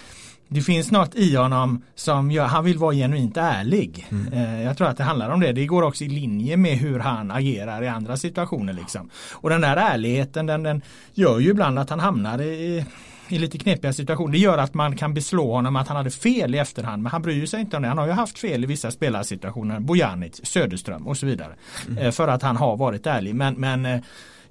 [0.53, 4.07] det finns något i honom som gör, han vill vara genuint ärlig.
[4.09, 4.33] Mm.
[4.33, 5.51] Eh, jag tror att det handlar om det.
[5.51, 8.73] Det går också i linje med hur han agerar i andra situationer.
[8.73, 9.09] Liksom.
[9.31, 10.81] Och den där ärligheten den, den
[11.13, 12.85] gör ju ibland att han hamnar i,
[13.29, 14.31] i lite knepiga situationer.
[14.31, 17.03] Det gör att man kan beslå honom att han hade fel i efterhand.
[17.03, 17.89] Men han bryr sig inte om det.
[17.89, 19.79] Han har ju haft fel i vissa spelarsituationer.
[19.79, 21.55] Bojanic, Söderström och så vidare.
[21.87, 21.97] Mm.
[21.97, 23.35] Eh, för att han har varit ärlig.
[23.35, 24.01] Men, men eh,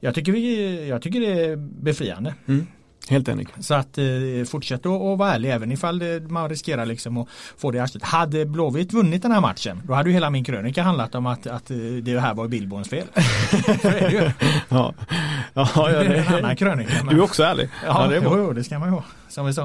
[0.00, 2.34] jag, tycker vi, jag tycker det är befriande.
[2.46, 2.66] Mm.
[3.09, 3.48] Helt enig.
[3.61, 4.05] Så att eh,
[4.46, 8.03] fortsätt att vara ärlig även ifall det, man riskerar liksom att få det arslet.
[8.03, 11.46] Hade Blåvitt vunnit den här matchen då hade ju hela min krönika handlat om att,
[11.46, 13.07] att eh, det här var Billborns fel.
[13.82, 14.30] Så är det ju.
[14.68, 14.94] Ja.
[15.55, 16.92] Ja, ja, det är en annan krönika.
[17.05, 17.14] Men...
[17.14, 17.68] Du är också ärlig.
[17.86, 18.34] Ja, ja det, är bra.
[18.36, 19.05] Jo, det ska man ju vara.
[19.28, 19.62] Som vi sa.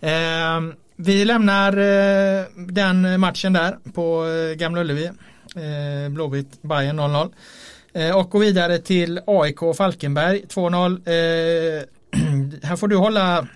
[0.00, 0.60] Eh,
[0.96, 5.06] vi lämnar eh, den matchen där på eh, Gamla Ullevi.
[5.06, 7.32] Eh, Blåvitt Bayern 0-0.
[7.94, 11.86] Eh, och går vidare till AIK Falkenberg 2-0
[12.62, 13.46] här får du hålla,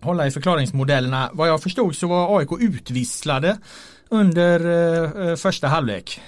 [0.00, 1.30] hålla i förklaringsmodellerna.
[1.32, 3.58] Vad jag förstod så var AIK utvisslade
[4.08, 6.20] under eh, eh, första halvlek.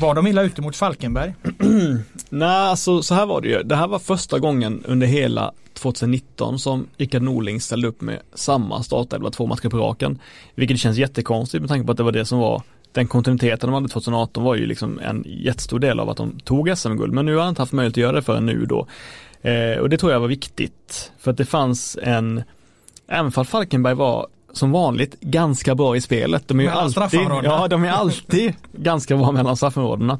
[0.00, 1.34] Var de illa ute mot Falkenberg?
[2.28, 3.62] Nej, alltså så här var det ju.
[3.62, 8.82] Det här var första gången under hela 2019 som Rickard Norling ställde upp med samma
[8.82, 10.18] startelva två matcher på raken.
[10.54, 13.74] Vilket känns jättekonstigt med tanke på att det var det som var den kontinuiteten de
[13.74, 17.12] hade 2018 var ju liksom en jättestor del av att de tog SM-guld.
[17.12, 18.86] Men nu har han inte haft möjlighet att göra det förrän nu då.
[19.42, 21.12] Eh, och det tror jag var viktigt.
[21.18, 22.42] För att det fanns en,
[23.08, 26.48] även för Falkenberg var som vanligt ganska bra i spelet.
[26.48, 30.18] De är ju alltid, ja, de är alltid ganska bra mellan straffområdena.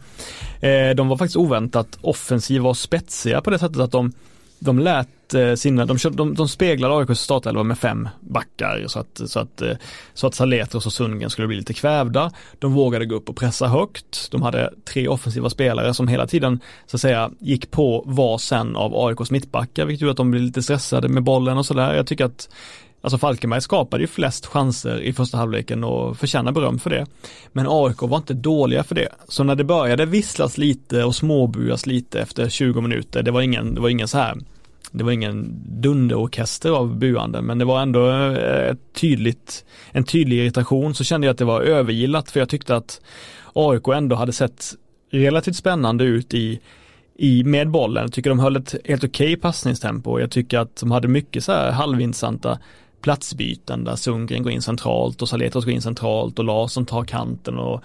[0.60, 4.12] Eh, de var faktiskt oväntat offensiva och spetsiga på det sättet att de
[4.58, 9.20] de lät eh, sina, de, de, de speglade AIKs startelva med fem backar så att,
[9.26, 9.76] så att, eh,
[10.14, 12.32] så att Saletros och Sundgren skulle bli lite kvävda.
[12.58, 14.30] De vågade gå upp och pressa högt.
[14.30, 18.76] De hade tre offensiva spelare som hela tiden så att säga gick på var sen
[18.76, 21.94] av AIKs mittbackar vilket gjorde att de blev lite stressade med bollen och sådär.
[21.94, 22.48] Jag tycker att
[23.00, 27.06] Alltså Falkenberg skapade ju flest chanser i första halvleken och förtjänar beröm för det.
[27.52, 29.08] Men AIK var inte dåliga för det.
[29.28, 33.74] Så när det började visslas lite och småbuas lite efter 20 minuter, det var ingen,
[33.74, 34.38] det var ingen så här
[34.92, 40.38] det var ingen dunderorkester av buande men det var ändå eh, ett tydligt, en tydlig
[40.38, 43.00] irritation så kände jag att det var övergillat för jag tyckte att
[43.52, 44.74] AIK ändå hade sett
[45.10, 46.60] relativt spännande ut i
[47.20, 48.02] i, med bollen.
[48.02, 50.20] Jag tycker de höll ett helt okej okay passningstempo.
[50.20, 52.58] Jag tycker att de hade mycket så här halvintressanta
[53.00, 57.58] platsbyten där Sundgren går in centralt och Saletros går in centralt och Larsson tar kanten
[57.58, 57.82] och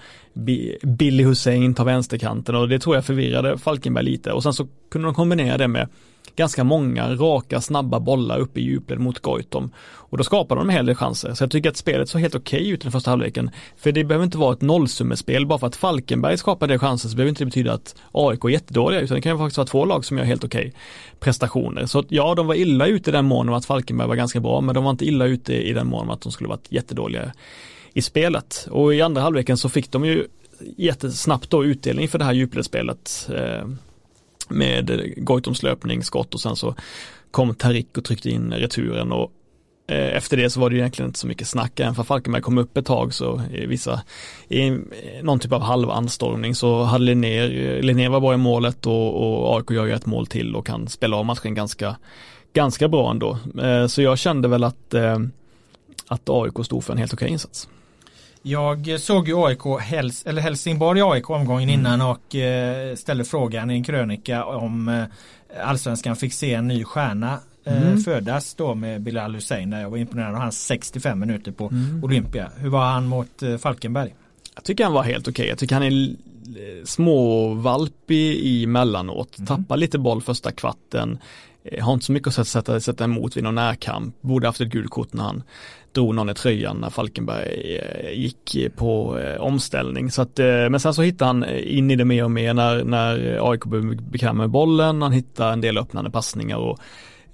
[0.84, 4.32] Billy Hussein tar vänsterkanten och det tror jag förvirrade Falkenberg lite.
[4.32, 5.88] Och sen så kunde de kombinera det med
[6.36, 9.72] ganska många raka snabba bollar uppe i djupled mot Goitom.
[10.14, 11.34] Och då skapade de en hel del chanser.
[11.34, 13.52] Så jag tycker att spelet såg helt okej okay ut i den första halvleken.
[13.78, 15.46] För det behöver inte vara ett nollsummespel.
[15.46, 19.02] Bara för att Falkenberg skapade chanser så behöver inte det betyda att AIK är jättedåliga.
[19.02, 20.80] Utan det kan ju faktiskt vara två lag som gör helt okej okay
[21.20, 21.86] prestationer.
[21.86, 24.62] Så ja, de var illa ute i den mån att Falkenberg var ganska bra.
[24.62, 27.32] Men de var inte illa ute i den mån att de skulle varit jättedåliga
[27.94, 28.68] i spelet.
[28.72, 30.28] Och i andra halvleken så fick de ju
[30.78, 33.30] jättesnabbt då utdelning för det här djupledsspelet.
[33.36, 33.68] Eh,
[34.50, 36.76] med Goitoms löpning, skott och sen så
[37.32, 39.32] kom Tarik och tryckte in returen och
[39.88, 42.58] eh, efter det så var det egentligen inte så mycket snack, även för Falkenberg kom
[42.58, 44.02] upp ett tag så i vissa,
[44.50, 44.72] i
[45.22, 49.58] någon typ av halv anstormning så hade Linnér, Linnér var bra i målet och, och
[49.58, 51.96] AIK gör ju ett mål till och kan spela av matchen ganska,
[52.54, 53.38] ganska bra ändå.
[53.62, 55.20] Eh, så jag kände väl att, eh,
[56.08, 57.68] att AIK stod för en helt okej insats.
[58.46, 61.80] Jag såg ju AIK, Hels eller Helsingborg AIK omgången mm.
[61.80, 65.04] innan och eh, ställde frågan i en krönika om eh,
[65.68, 67.98] allsvenskan fick se en ny stjärna eh, mm.
[67.98, 72.04] födas då med Bilal Hussein där jag var imponerad av hans 65 minuter på mm.
[72.04, 72.52] Olympia.
[72.58, 74.16] Hur var han mot eh, Falkenberg?
[74.56, 75.32] Jag tycker han var helt okej.
[75.32, 75.50] Okay.
[75.50, 79.38] Jag tycker han är eh, småvalpig emellanåt.
[79.38, 79.48] Mm.
[79.48, 81.18] Tappar lite boll första kvarten.
[81.64, 84.22] Eh, har inte så mycket att sätta, sätta emot vid någon närkamp.
[84.22, 85.44] Borde haft ett gult kort när han
[85.94, 90.12] drog någon i tröjan när Falkenberg eh, gick på eh, omställning.
[90.12, 92.84] Så att, eh, men sen så hittade han in i det mer och mer när,
[92.84, 95.02] när AIK blev bekväm med bollen.
[95.02, 96.80] Han hittade en del öppnande passningar och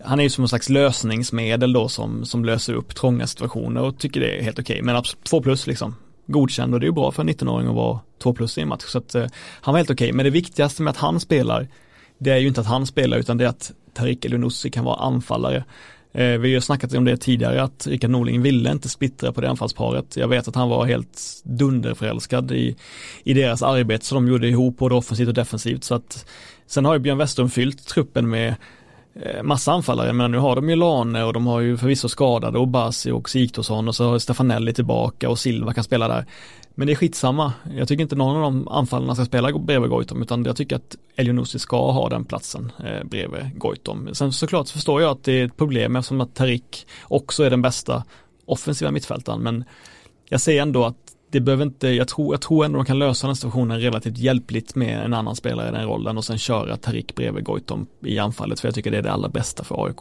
[0.03, 3.97] han är ju som en slags lösningsmedel då som, som löser upp trånga situationer och
[3.97, 4.81] tycker det är helt okej.
[4.81, 4.93] Okay.
[4.93, 5.95] Men två plus liksom
[6.27, 8.67] godkänd och det är ju bra för en 19-åring att vara två plus i en
[8.67, 8.83] match.
[8.87, 9.15] Så att
[9.61, 10.05] han var helt okej.
[10.05, 10.15] Okay.
[10.15, 11.67] Men det viktigaste med att han spelar,
[12.17, 14.95] det är ju inte att han spelar utan det är att Tarik Elunussi kan vara
[14.95, 15.63] anfallare.
[16.13, 19.49] Eh, vi har snackat om det tidigare att Rickard Norling ville inte splittra på det
[19.49, 20.17] anfallsparet.
[20.17, 22.75] Jag vet att han var helt dunderförälskad i,
[23.23, 25.83] i deras arbete som de gjorde ihop både offensivt och defensivt.
[25.83, 26.25] Så att,
[26.67, 28.55] sen har ju Björn Westrum fyllt truppen med
[29.13, 32.59] Eh, massa anfallare, men nu har de ju Lane och de har ju förvisso skadade
[32.59, 36.25] och Basi och Sigthorsson och så har Stefanelli tillbaka och Silva kan spela där.
[36.75, 37.53] Men det är skitsamma.
[37.77, 40.95] Jag tycker inte någon av de anfallarna ska spela bredvid Goitom utan jag tycker att
[41.15, 44.09] Elionossi ska ha den platsen eh, bredvid Goitom.
[44.13, 47.49] Sen såklart så förstår jag att det är ett problem eftersom att Tarik också är
[47.49, 48.03] den bästa
[48.45, 49.63] offensiva mittfältaren men
[50.29, 53.27] jag säger ändå att det behöver inte, jag tror, jag tror ändå de kan lösa
[53.27, 57.15] den situationen relativt hjälpligt med en annan spelare i den rollen och sen köra Tarik
[57.15, 59.97] bredvid Goitom i anfallet för jag tycker det är det allra bästa för AIK.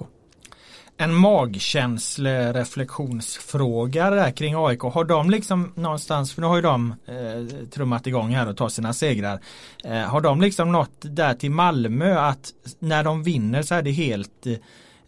[1.01, 4.81] En magkänslereflektionsfråga där kring AIK.
[4.81, 8.69] Har de liksom någonstans, för nu har ju de eh, trummat igång här och tar
[8.69, 9.41] sina segrar.
[9.85, 13.91] Eh, har de liksom nått där till Malmö att när de vinner så är det
[13.91, 14.59] helt eh, Eh,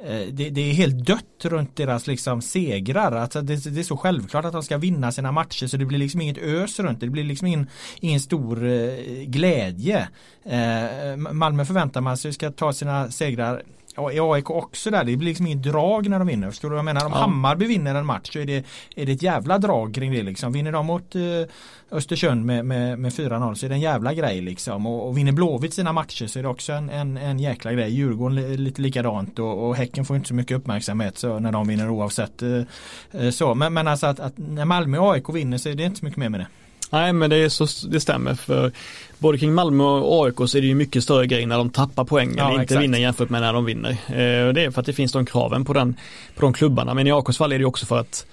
[0.05, 3.13] Eh, det, det, är helt dött runt deras liksom segrar.
[3.13, 5.99] Alltså det, det, är så självklart att de ska vinna sina matcher så det blir
[5.99, 7.07] liksom inget ös runt det.
[7.07, 7.69] Det blir liksom ingen,
[8.01, 8.95] ingen stor eh,
[9.25, 10.09] glädje.
[10.45, 13.63] Eh, Malmö förväntar man sig ska ta sina segrar
[13.97, 15.05] Ja, i AIK också där.
[15.05, 16.51] Det blir liksom inget drag när de vinner.
[16.51, 17.07] Förstår du vad jag menar?
[17.07, 17.19] Om ja.
[17.19, 18.65] Hammarby vinner en match så är det,
[18.97, 20.53] är det ett jävla drag kring det liksom.
[20.53, 21.23] Vinner de mot eh,
[21.91, 24.87] Östersund med, med, med 4-0 så är det en jävla grej liksom.
[24.87, 27.91] Och, och vinner Blåvitt sina matcher så är det också en, en, en jäkla grej.
[27.91, 31.91] Djurgården lite likadant och, och Häcken får inte så mycket uppmärksamhet så när de vinner
[31.91, 32.43] oavsett.
[32.43, 32.63] Eh,
[33.13, 33.55] eh, så.
[33.55, 36.05] Men, men alltså att, att när Malmö och AIK vinner så är det inte så
[36.05, 36.47] mycket mer med det.
[36.93, 38.73] Nej men det, är så, det stämmer för
[39.21, 42.05] både kring Malmö och AIK så är det ju mycket större grej när de tappar
[42.05, 42.83] poäng ja, eller inte exakt.
[42.83, 43.91] vinner jämfört med när de vinner.
[43.91, 45.97] Eh, det är för att det finns de kraven på, den,
[46.35, 48.27] på de klubbarna men i AIKs fall är det också för att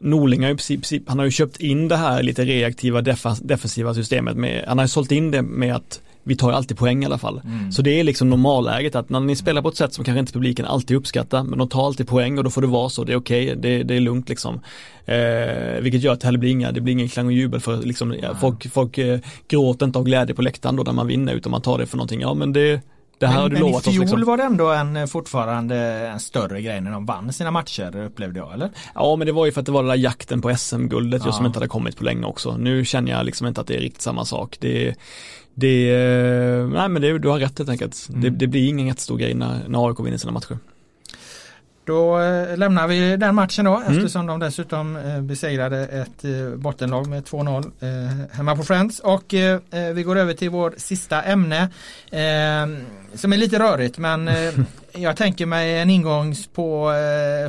[0.00, 3.02] Norling har ju precis, han har ju köpt in det här lite reaktiva
[3.40, 7.02] defensiva systemet med, han har ju sålt in det med att vi tar alltid poäng
[7.02, 7.40] i alla fall.
[7.44, 7.72] Mm.
[7.72, 10.32] Så det är liksom normalläget att när ni spelar på ett sätt som kanske inte
[10.32, 13.12] publiken alltid uppskattar men de tar alltid poäng och då får det vara så, det
[13.12, 14.60] är okej, okay, det, det, är lugnt liksom.
[15.04, 17.76] Eh, vilket gör att det heller blir inga, det blir ingen klang och jubel för
[17.76, 21.34] liksom, ja, folk, folk eh, gråter inte av glädje på läktaren då när man vinner
[21.34, 22.80] utan man tar det för någonting, ja men det
[23.20, 23.86] det här men, har du lovat.
[23.86, 24.24] Men i fjol liksom.
[24.24, 25.76] var det ändå en eh, fortfarande
[26.08, 28.70] en större grej när de vann sina matcher upplevde jag eller?
[28.94, 31.32] Ja men det var ju för att det var den där jakten på SM-guldet ja.
[31.32, 32.56] som inte hade kommit på länge också.
[32.56, 34.56] Nu känner jag liksom inte att det är riktigt samma sak.
[34.60, 34.94] Det,
[35.54, 35.92] det,
[36.72, 38.06] nej men det, du har rätt helt enkelt.
[38.08, 38.20] Mm.
[38.20, 40.58] Det, det, blir ingen jättestor grej när, när AIK vinner sina matcher.
[41.90, 43.96] Då eh, lämnar vi den matchen då mm.
[43.96, 48.98] eftersom de dessutom eh, besegrade ett eh, bottenlag med 2-0 hemma på Friends.
[48.98, 49.34] Och
[49.94, 51.68] vi går över till vår sista ämne
[53.14, 54.30] som är lite rörigt men
[54.92, 56.92] jag tänker mig en ingångs på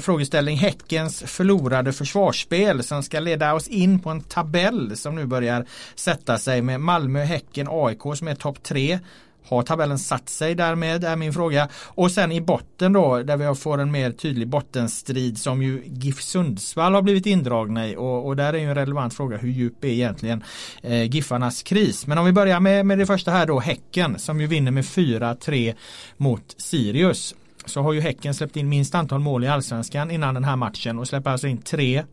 [0.02, 5.66] frågeställning Häckens förlorade försvarsspel som ska leda oss in på en tabell som nu börjar
[5.96, 9.00] sätta sig med Malmö, Häcken, AIK som är topp 3
[9.46, 11.70] har tabellen satt sig därmed är min fråga.
[11.88, 16.22] Och sen i botten då där vi får en mer tydlig bottenstrid som ju GIF
[16.22, 19.84] Sundsvall har blivit indragna i och, och där är ju en relevant fråga hur djup
[19.84, 20.44] är egentligen
[20.82, 22.08] eh, GIFarnas kris.
[22.08, 24.84] Men om vi börjar med, med det första här då Häcken som ju vinner med
[24.84, 25.76] 4-3
[26.18, 27.36] mot Sirius.
[27.66, 31.00] Så har ju Häcken släppt in minst antal mål i allsvenskan innan den här matchen
[31.00, 32.04] och släpper alltså in tre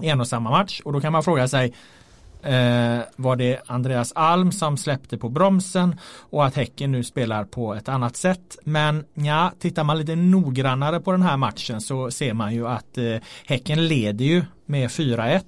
[0.00, 1.74] i en och samma match och då kan man fråga sig
[2.46, 7.74] eh, var det Andreas Alm som släppte på bromsen och att Häcken nu spelar på
[7.74, 8.58] ett annat sätt.
[8.64, 12.98] Men ja, tittar man lite noggrannare på den här matchen så ser man ju att
[12.98, 13.16] eh,
[13.46, 15.42] Häcken leder ju med 4-1.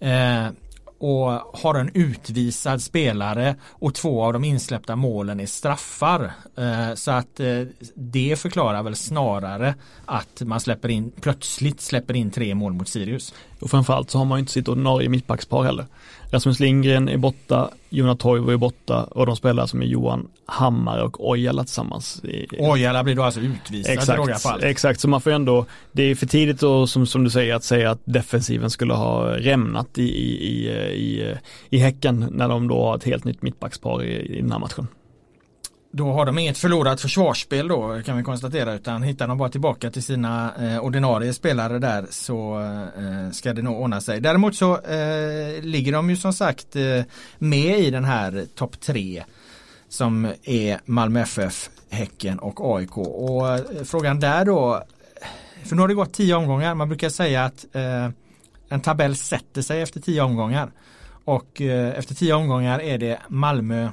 [0.00, 0.52] Eh,
[0.98, 1.30] och
[1.62, 6.32] har en utvisad spelare och två av de insläppta målen är straffar.
[6.56, 7.62] Eh, så att eh,
[7.94, 9.74] det förklarar väl snarare
[10.06, 13.34] att man släpper in plötsligt släpper in tre mål mot Sirius.
[13.60, 15.86] Och framförallt så har man ju inte sitt ordinarie mittbackspar heller.
[16.30, 21.02] Rasmus Lindgren är borta, Jonas Toivo är borta och de spelar som är Johan Hammar
[21.02, 22.22] och Ojala tillsammans.
[22.58, 24.62] Ojala blir då alltså utvisad exakt, i några fall.
[24.62, 27.64] Exakt, så man får ändå, det är för tidigt då, som, som du säger att
[27.64, 31.34] säga att defensiven skulle ha rämnat i, i, i, i,
[31.70, 34.86] i Häcken när de då har ett helt nytt mittbackspar i, i den här matchen.
[35.98, 39.90] Då har de inget förlorat försvarsspel då kan vi konstatera utan hittar de bara tillbaka
[39.90, 42.60] till sina eh, ordinarie spelare där så
[42.98, 44.20] eh, ska det nog ordna sig.
[44.20, 47.02] Däremot så eh, ligger de ju som sagt eh,
[47.38, 49.24] med i den här topp tre
[49.88, 52.96] som är Malmö FF, Häcken och AIK.
[52.98, 54.84] Och eh, frågan där då,
[55.64, 58.08] för nu har det gått tio omgångar, man brukar säga att eh,
[58.68, 60.70] en tabell sätter sig efter tio omgångar.
[61.24, 63.88] Och eh, efter tio omgångar är det Malmö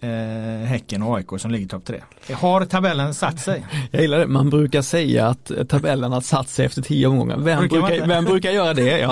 [0.00, 2.00] eh, Häcken och AIK som ligger topp tre.
[2.34, 3.66] Har tabellen satt sig?
[3.90, 7.36] Jag gillar det, man brukar säga att tabellen har satt sig efter tio omgångar.
[7.36, 8.98] Vem brukar, brukar vem brukar göra det?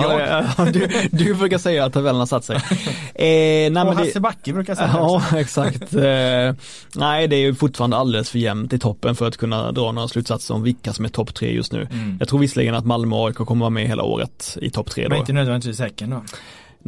[0.59, 2.61] Ja, du, du, brukar säga att tabellen har satt sig.
[3.15, 5.95] Eh, nej, och Hasse det, Backe brukar säga det Ja, exakt.
[5.95, 6.55] Eh,
[6.95, 10.09] nej, det är ju fortfarande alldeles för jämnt i toppen för att kunna dra några
[10.09, 11.89] slutsatser om vilka som är topp tre just nu.
[11.91, 12.17] Mm.
[12.19, 15.09] Jag tror visserligen att Malmö och AIK kommer vara med hela året i topp tre.
[15.09, 16.23] Men inte nödvändigtvis Häcken då?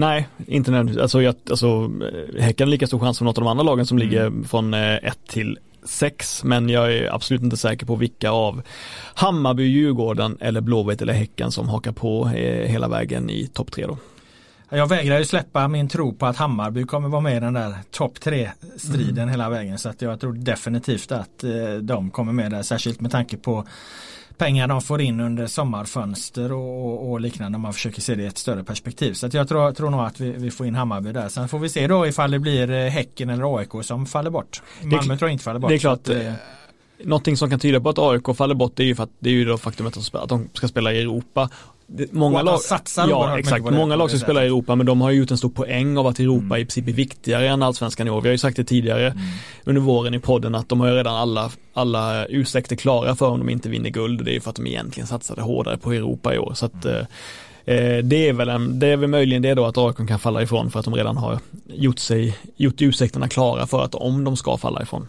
[0.01, 1.03] Nej, inte nödvändigtvis.
[1.03, 1.90] Alltså, jag, alltså,
[2.38, 4.09] Häcken har lika stor chans som något av de andra lagen som mm.
[4.09, 8.62] ligger från 1 eh, till 6 men jag är absolut inte säker på vilka av
[9.14, 13.86] Hammarby, Djurgården eller Blåvitt eller Häcken som hakar på eh, hela vägen i topp 3
[13.86, 13.98] då.
[14.68, 17.74] Jag vägrar ju släppa min tro på att Hammarby kommer vara med i den där
[17.90, 19.28] topp 3 striden mm.
[19.28, 23.11] hela vägen så att jag tror definitivt att eh, de kommer med där särskilt med
[23.11, 23.64] tanke på
[24.41, 28.22] pengar de får in under sommarfönster och, och, och liknande om man försöker se det
[28.22, 29.14] i ett större perspektiv.
[29.14, 31.28] Så jag tror, tror nog att vi, vi, får in Hammarby där.
[31.28, 34.62] Sen får vi se då ifall det blir eh, Häcken eller AIK som faller bort.
[34.82, 35.70] Malmö tror jag inte faller bort.
[35.70, 35.99] Det är klart.
[35.99, 36.32] Att, eh,
[37.05, 39.34] Någonting som kan tyda på att AIK faller bort är ju för att det är
[39.34, 41.51] ju då faktumet att de ska spela i Europa
[42.11, 42.61] många lag,
[42.97, 45.49] ja, exakt, många lag som spelar i Europa men de har ju gjort en stor
[45.49, 46.57] poäng av att Europa mm.
[46.57, 48.20] i princip är viktigare än allsvenskan i år.
[48.20, 49.22] Vi har ju sagt det tidigare mm.
[49.64, 53.38] under våren i podden att de har ju redan alla, alla ursäkter klara för om
[53.38, 54.24] de inte vinner guld.
[54.24, 56.53] Det är ju för att de egentligen satsade hårdare på Europa i år.
[56.55, 57.07] Så att, mm.
[57.64, 60.43] eh, det är väl en, det är väl möjligen det då att AIK kan falla
[60.43, 64.36] ifrån för att de redan har gjort sig, gjort ursäkterna klara för att om de
[64.36, 65.07] ska falla ifrån.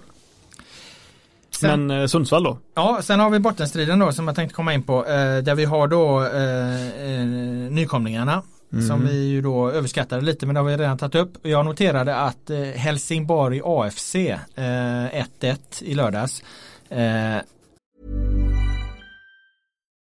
[1.62, 2.58] Sen, Men eh, Sundsvall då?
[2.76, 5.06] Ja, sen har vi bottenstriden då som jag tänkte komma in på.
[5.06, 8.42] Eh, där vi har då eh, nykomlingarna.
[8.74, 8.88] Mm.
[8.88, 11.34] Som vi ju då överskattade lite men det har vi redan tagit upp.
[11.42, 14.38] Jag noterade att Helsingborg AFC 1-1
[15.42, 16.44] eh, i lördags.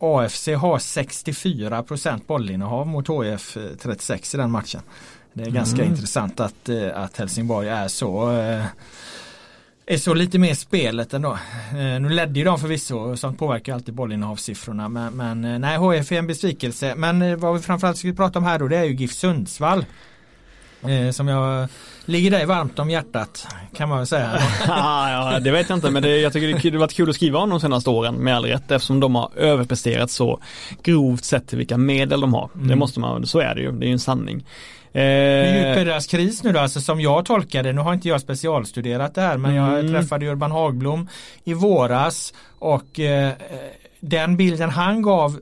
[0.00, 4.80] AFC har 64% bollinnehav mot HF 36 i den matchen.
[5.32, 5.88] Det är ganska mm.
[5.88, 8.64] intressant att, eh, att Helsingborg är så eh,
[9.86, 11.32] är så lite mer spelet ändå.
[11.70, 16.12] Eh, nu ledde ju de förvisso och sånt påverkar alltid bollinnehavssiffrorna men, men nej HF
[16.12, 16.94] är en besvikelse.
[16.94, 19.84] Men vad vi framförallt ska prata om här då det är ju GIF Sundsvall.
[20.86, 21.68] Eh, som jag
[22.04, 24.38] ligger dig varmt om hjärtat kan man väl säga.
[24.66, 27.38] ja, det vet jag inte men det, jag tycker det har varit kul att skriva
[27.38, 30.40] om de senaste åren med all rätt eftersom de har överpresterat så
[30.82, 32.50] grovt sett till vilka medel de har.
[32.54, 32.68] Mm.
[32.68, 34.46] Det måste man, så är det ju, det är ju en sanning.
[34.92, 36.60] Eh, Hur djup är deras kris nu då?
[36.60, 39.74] Alltså som jag tolkar det, nu har inte jag specialstuderat det här men mm.
[39.74, 41.08] jag träffade Urban Hagblom
[41.44, 43.32] i våras och eh,
[44.00, 45.40] den bilden han gav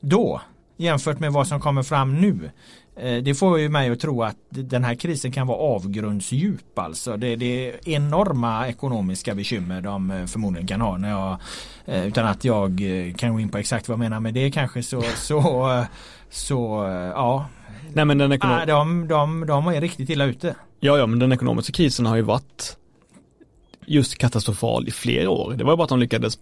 [0.00, 0.40] då
[0.76, 4.36] jämfört med vad som kommer fram nu Eh, det får ju mig att tro att
[4.48, 7.16] den här krisen kan vara avgrundsdjup alltså.
[7.16, 11.36] Det, det är enorma ekonomiska bekymmer de eh, förmodligen kan ha när jag
[11.84, 12.82] eh, utan att jag
[13.16, 15.84] kan gå in på exakt vad jag menar med det kanske så så,
[16.30, 16.84] så
[17.14, 17.46] ja.
[17.92, 18.66] Nej men den ekonom...
[18.66, 20.54] de, de, de är riktigt illa ute.
[20.80, 22.76] Ja ja men den ekonomiska krisen har ju varit
[23.86, 25.54] just katastrofal i flera år.
[25.54, 26.38] Det var bara att de lyckades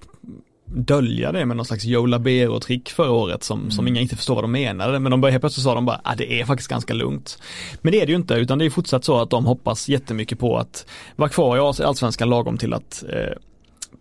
[0.75, 3.71] dölja det med någon slags Joe Labero-trick förra året som, mm.
[3.71, 4.99] som ingen inte förstår vad de menade.
[4.99, 7.39] Men de började helt plötsligt sa de bara, att ah, det är faktiskt ganska lugnt.
[7.83, 10.39] Men det är det ju inte, utan det är fortsatt så att de hoppas jättemycket
[10.39, 13.39] på att vara kvar i allsvenskan lagom till att eh,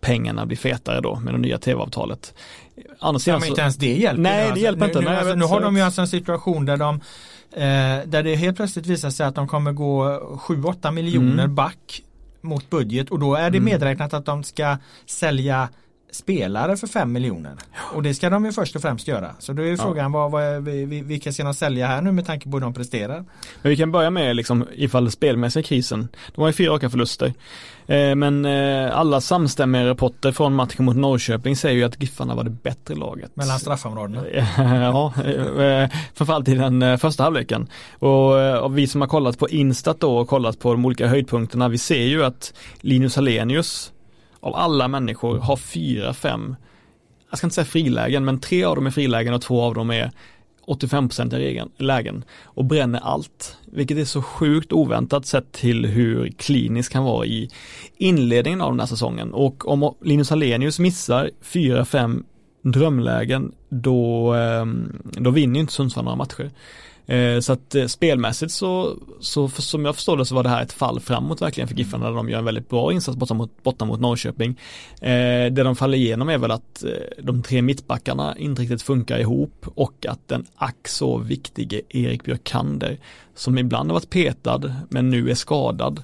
[0.00, 2.34] pengarna blir fetare då med det nya tv-avtalet.
[2.98, 4.22] Annars ja, men inte ens det hjälper.
[4.22, 5.00] Nej, det alltså, hjälper inte.
[5.00, 6.94] Nu, nu, alltså, nu har de ju alltså en situation där de
[7.52, 10.04] eh, där det helt plötsligt visar sig att de kommer gå
[10.48, 11.54] 7-8 miljoner mm.
[11.54, 12.02] back
[12.40, 13.64] mot budget och då är det mm.
[13.64, 15.68] medräknat att de ska sälja
[16.12, 17.52] spelare för 5 miljoner.
[17.94, 19.34] Och det ska de ju först och främst göra.
[19.38, 22.50] Så då är ju frågan vad, vad, vilka ska de sälja här nu med tanke
[22.50, 23.24] på hur de presterar?
[23.62, 26.08] Men vi kan börja med liksom ifall spelmässiga krisen.
[26.34, 27.32] De har ju fyra raka förluster.
[27.86, 32.44] Eh, men eh, alla samstämmiga rapporter från matchen mot Norrköping säger ju att Giffarna var
[32.44, 33.36] det bättre laget.
[33.36, 34.24] Mellan straffområdena?
[34.56, 37.68] ja, eh, framförallt i den första halvleken.
[37.98, 41.68] Och, och vi som har kollat på Instat då och kollat på de olika höjdpunkterna,
[41.68, 43.92] vi ser ju att Linus Alenius
[44.40, 46.56] av alla människor har fyra, fem,
[47.30, 49.90] jag ska inte säga frilägen, men tre av dem är frilägen och två av dem
[49.90, 50.10] är
[50.66, 53.56] 85% lägen och bränner allt.
[53.72, 57.50] Vilket är så sjukt oväntat sett till hur klinisk han var i
[57.96, 59.32] inledningen av den här säsongen.
[59.32, 62.22] Och om Linus Hallenius missar 4-5
[62.62, 66.50] drömlägen då, ehm, då vinner ju inte Sundsvall några matcher.
[67.10, 70.48] Eh, så att eh, spelmässigt så, så för, som jag förstår det så var det
[70.48, 73.34] här ett fall framåt verkligen för Giffarna där de gör en väldigt bra insats borta
[73.34, 74.58] mot, borta mot Norrköping.
[75.00, 76.84] Eh, det de faller igenom är väl att
[77.22, 82.98] de tre mittbackarna inte riktigt funkar ihop och att den ack så viktige Erik Björkander
[83.34, 86.02] som ibland har varit petad men nu är skadad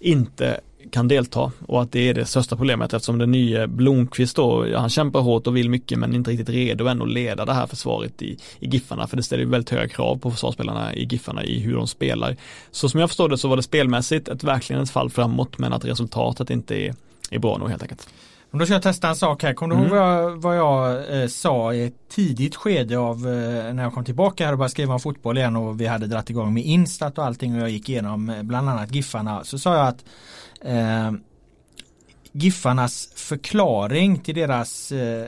[0.00, 0.60] inte
[0.90, 4.88] kan delta och att det är det största problemet eftersom den nya Blomqvist då, han
[4.88, 8.22] kämpar hårt och vill mycket men inte riktigt redo än att leda det här försvaret
[8.22, 11.74] i, i Giffarna för det ställer väldigt höga krav på försvarsspelarna i Giffarna i hur
[11.76, 12.36] de spelar.
[12.70, 15.72] Så som jag förstår det så var det spelmässigt ett verkligen ett fall framåt men
[15.72, 16.94] att resultatet inte är,
[17.30, 18.08] är bra nog helt enkelt.
[18.50, 19.54] Men då ska jag testa en sak här.
[19.54, 19.92] Kommer du mm.
[19.92, 23.94] ihåg vad jag, vad jag eh, sa i ett tidigt skede av eh, när jag
[23.94, 26.64] kom tillbaka här och började skriva om fotboll igen och vi hade dratt igång med
[26.64, 29.44] Instat och allting och jag gick igenom eh, bland annat Giffarna.
[29.44, 30.04] Så sa jag att
[30.64, 31.12] eh,
[32.32, 35.26] Giffarnas förklaring till deras eh,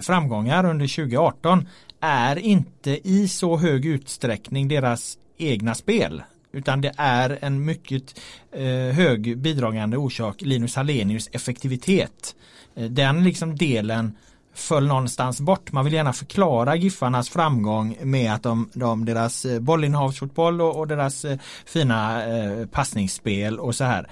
[0.00, 1.68] framgångar under 2018
[2.00, 6.22] är inte i så hög utsträckning deras egna spel.
[6.52, 8.20] Utan det är en mycket
[8.52, 12.34] eh, hög bidragande orsak Linus Hallenius effektivitet.
[12.74, 14.16] Eh, den liksom delen
[14.54, 15.72] föll någonstans bort.
[15.72, 20.88] Man vill gärna förklara Giffarnas framgång med att de, de deras eh, bollinnehavsfotboll och, och
[20.88, 24.08] deras eh, fina eh, passningsspel och så här.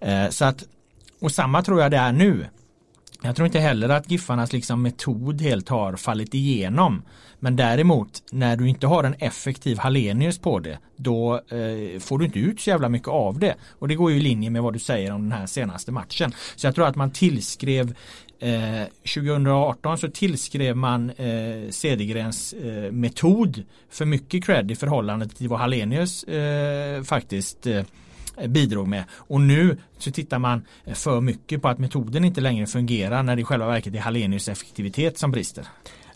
[0.00, 0.64] Eh, så att,
[1.20, 2.46] och samma tror jag det är nu.
[3.24, 7.02] Jag tror inte heller att Giffarnas liksom metod helt har fallit igenom.
[7.38, 12.24] Men däremot när du inte har en effektiv Hallenius på det då eh, får du
[12.24, 13.54] inte ut så jävla mycket av det.
[13.78, 16.32] Och det går ju i linje med vad du säger om den här senaste matchen.
[16.56, 17.94] Så jag tror att man tillskrev
[18.42, 25.48] eh, 2018 så tillskrev man eh, Cedergrens eh, metod för mycket cred i förhållande till
[25.48, 27.82] vad Hallenius eh, faktiskt eh,
[28.46, 29.04] bidrog med.
[29.12, 33.36] Och nu så tittar man eh, för mycket på att metoden inte längre fungerar när
[33.36, 35.66] det i själva verket är Hallenius effektivitet som brister.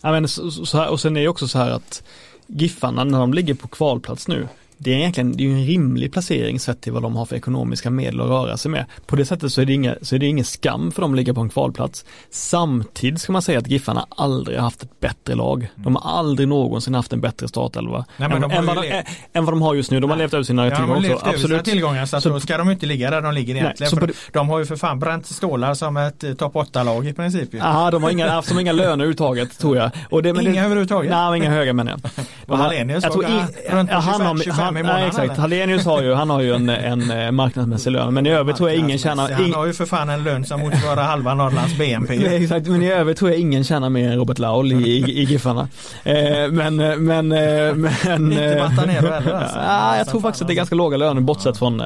[0.01, 2.03] Ja, men så, så här, och sen är det också så här att
[2.47, 4.49] Giffarna när de ligger på kvalplats nu
[4.79, 7.91] det är egentligen det är en rimlig placering sett till vad de har för ekonomiska
[7.91, 8.85] medel att röra sig med.
[9.07, 11.17] På det sättet så är det, inga, så är det ingen skam för dem att
[11.17, 12.05] ligga på en kvalplats.
[12.31, 15.69] Samtidigt ska man säga att Giffarna aldrig haft ett bättre lag.
[15.75, 19.03] De har aldrig någonsin haft en bättre startelva än, än, vad de,
[19.33, 20.01] än vad de har just nu.
[20.01, 21.27] De har levt över sina ja, tillgångar också.
[21.27, 21.49] Absolut.
[21.49, 23.93] Sina tillgångar så, så då ska de inte ligga där de ligger egentligen.
[24.01, 27.13] Nej, det, de har ju för fan bränt stålar som ett eh, topp 8-lag i
[27.13, 27.49] princip.
[27.55, 29.91] Ja, de har inga, haft inga löner överhuvudtaget tror jag.
[30.11, 31.11] Och det, inga det, överhuvudtaget?
[31.11, 32.27] Nej, inga höga menar jag.
[32.47, 35.01] Och Hallenius jag tror i, runt 25, 25 i månaden?
[35.01, 35.39] Nej, exakt.
[35.39, 38.15] Hallenius har ju, han har ju en, en eh, marknadsmässig lön.
[38.15, 39.33] Men i övrigt tror jag ingen tjänar...
[39.33, 42.37] Han har ju för fan en lön som motsvarar halva Norrlands BNP.
[42.37, 45.25] exakt, men i övrigt tror jag ingen tjänar mer än Robert Laul i, i, i
[45.25, 45.69] Giffarna.
[46.05, 46.15] Eh,
[46.51, 48.33] men, eh, men, men...
[48.33, 49.59] Inte Montanero heller alltså.
[49.59, 51.83] Ja, jag tror faktiskt att det är ganska låga löner bortsett från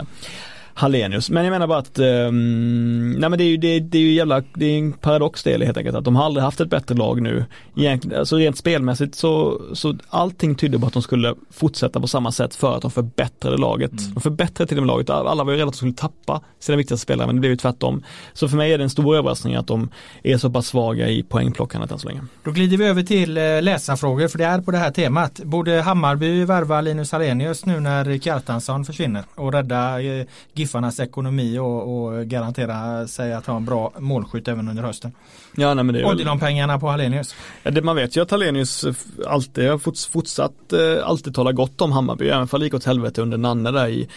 [0.74, 1.30] Hallenius.
[1.30, 4.12] Men jag menar bara att, um, nej men det är ju, det, det är ju
[4.12, 6.94] jävla, det är en paradox det helt enkelt att de har aldrig haft ett bättre
[6.94, 7.44] lag nu.
[7.76, 12.32] Egentligen, alltså rent spelmässigt så, så allting tydde på att de skulle fortsätta på samma
[12.32, 13.92] sätt för att de förbättrade laget.
[13.92, 14.14] Mm.
[14.14, 16.76] De förbättrade till och med laget, alla var ju rädda att de skulle tappa sina
[16.76, 18.02] viktigaste spelare men det blev ju tvärtom.
[18.32, 19.88] Så för mig är det en stor överraskning att de
[20.22, 22.20] är så pass svaga i poängplockandet än så länge.
[22.44, 25.40] Då glider vi över till eh, läsarfrågor för det är på det här temat.
[25.44, 30.26] Borde Hammarby värva Linus Hallenius nu när Kjartansson försvinner och rädda eh,
[30.70, 35.12] Giffarnas ekonomi och, och garantera sig att ha en bra målskytt även under hösten.
[35.56, 37.34] Ja, nej, men det är Odilon-pengarna på Hallenius.
[37.62, 38.84] Ja, det, man vet ju att Hallenius
[39.26, 43.22] alltid har fortsatt eh, alltid tala gott om Hammarby, även om det gick åt helvete
[43.22, 44.08] under Nanne där i,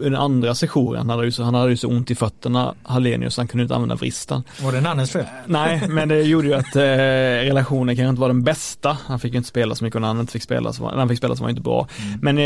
[0.00, 0.98] i den andra sessionen.
[0.98, 3.74] Han hade, ju så, han hade ju så ont i fötterna, Hallenius, han kunde inte
[3.74, 4.42] använda vristen.
[4.62, 5.24] Var det Nannes fel?
[5.46, 8.98] Nej, men det gjorde ju att eh, relationen kanske inte var den bästa.
[9.06, 10.90] Han fick ju inte spela så mycket och när han inte fick spela så var,
[10.90, 11.88] när han fick spela så var han inte bra.
[11.98, 12.18] Mm.
[12.22, 12.44] Men eh,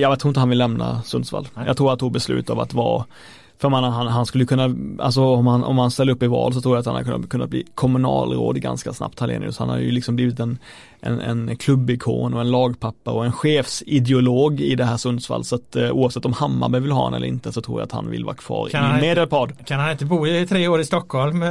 [0.00, 1.48] jag tror inte han vill lämna Sundsvall.
[1.54, 1.64] Nej.
[1.66, 3.04] Jag tror att han tog beslut av att vara
[3.58, 6.54] För man, han, han skulle kunna, alltså om han, om han ställer upp i val
[6.54, 9.58] så tror jag att han hade kunnat, kunnat bli kommunalråd ganska snabbt Hallenius.
[9.58, 10.58] Han har ju liksom blivit en,
[11.00, 15.44] en, en klubbikon och en lagpappa och en chefsideolog i det här Sundsvall.
[15.44, 17.92] Så att eh, oavsett om Hammarby vill ha honom eller inte så tror jag att
[17.92, 19.66] han vill vara kvar Kan i inte- Medelpad.
[19.66, 21.50] Kan han inte bo i tre år i Stockholm eh,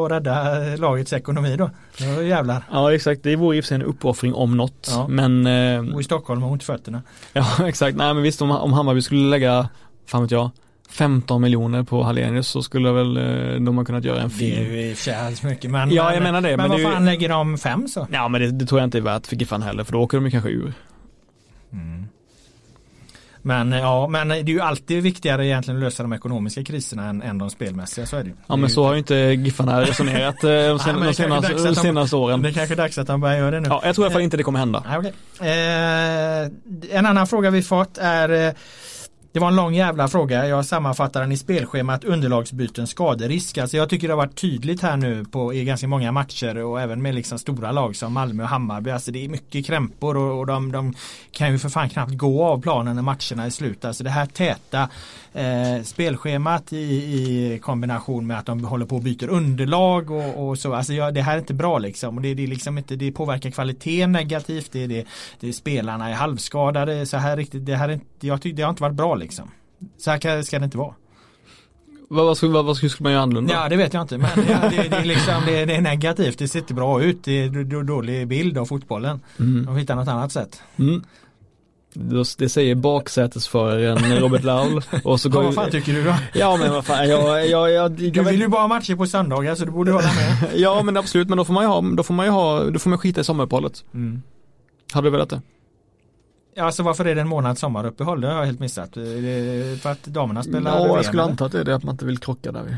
[0.00, 0.44] och rädda
[0.76, 1.70] lagets ekonomi då?
[2.16, 2.62] Då jävlar.
[2.72, 4.88] Ja exakt, det vore i och för sig en uppoffring om något.
[4.90, 5.06] Ja.
[5.08, 7.02] Men eh, Bo i Stockholm och ont fötterna.
[7.32, 9.68] Ja exakt, nej men visst om, om Hammarby skulle lägga,
[10.06, 10.50] fan vet jag,
[10.90, 14.62] 15 miljoner på Hallenius så skulle väl eh, de ha kunnat göra en Det är
[14.62, 16.78] ju i och för sig alldeles mycket men, Ja, jag menar det, Men, men vad
[16.78, 18.06] ju- fan lägger de fem så?
[18.12, 20.16] Ja men det, det tror jag inte är värt för Giffan heller för då åker
[20.18, 20.72] de ju kanske ur.
[23.46, 27.04] Men eh, ja, men det är ju alltid viktigare egentligen att lösa de ekonomiska kriserna
[27.08, 28.34] än, än de spelmässiga, så är det ju.
[28.46, 32.16] Ja men så har ju inte Giffarna resonerat eh, de, sen, de, senaste, de senaste
[32.16, 32.42] åren.
[32.42, 33.68] Det är kanske är dags att de börjar göra det nu.
[33.68, 34.84] Ja, jag tror i alla fall inte det kommer hända.
[34.98, 35.12] Okej.
[35.40, 38.54] eh, en annan fråga vi fått är
[39.34, 40.48] det var en lång jävla fråga.
[40.48, 43.58] Jag sammanfattar den i spelschemat underlagsbyten skaderisk.
[43.58, 46.80] Alltså jag tycker det har varit tydligt här nu på, i ganska många matcher och
[46.80, 48.90] även med liksom stora lag som Malmö och Hammarby.
[48.90, 50.94] Alltså det är mycket krämpor och, och de, de
[51.32, 53.84] kan ju för fan knappt gå av planen när matcherna är slut.
[53.84, 54.88] Alltså det här täta
[55.32, 60.58] eh, spelschemat i, i kombination med att de håller på och byter underlag och, och
[60.58, 60.74] så.
[60.74, 62.16] Alltså jag, det här är inte bra liksom.
[62.16, 64.72] Och det, det, liksom inte, det påverkar kvaliteten negativt.
[64.72, 65.04] Det, det,
[65.40, 67.06] det spelarna är halvskadade.
[67.06, 69.23] Så här riktigt, det här är jag tycker det har inte varit bra liksom.
[69.98, 70.94] Så här ska det inte vara.
[72.08, 73.52] Vad, vad, skulle, vad, vad skulle man göra annorlunda?
[73.52, 76.38] Ja det vet jag inte men ja, det, det, är liksom, det, det är negativt.
[76.38, 77.24] Det ser inte bra ut.
[77.24, 79.20] Det är dålig bild av fotbollen.
[79.38, 79.66] Mm.
[79.66, 80.62] De hittar något annat sätt.
[80.76, 81.04] Mm.
[82.38, 86.14] Det, säger baksätesföraren Robert Laul och så Ja, går vad fan tycker du då?
[86.34, 89.54] Ja men vad fan, jag, jag, jag, Du vill ju bara ha matcher på söndagar
[89.54, 90.50] så du borde hålla med.
[90.54, 92.78] Ja men absolut, men då får man ju ha, då får man ju ha, då
[92.78, 93.84] får man skita i sommaruppehållet.
[93.94, 94.22] Mm.
[94.92, 95.42] Hade du velat det?
[96.54, 98.20] Ja, alltså varför är det en månads sommaruppehåll?
[98.20, 98.96] Det har jag helt missat.
[98.96, 101.82] Är för att damerna spelar Ja, VM, jag skulle anta att det är det, att
[101.84, 102.76] man inte vill krocka där.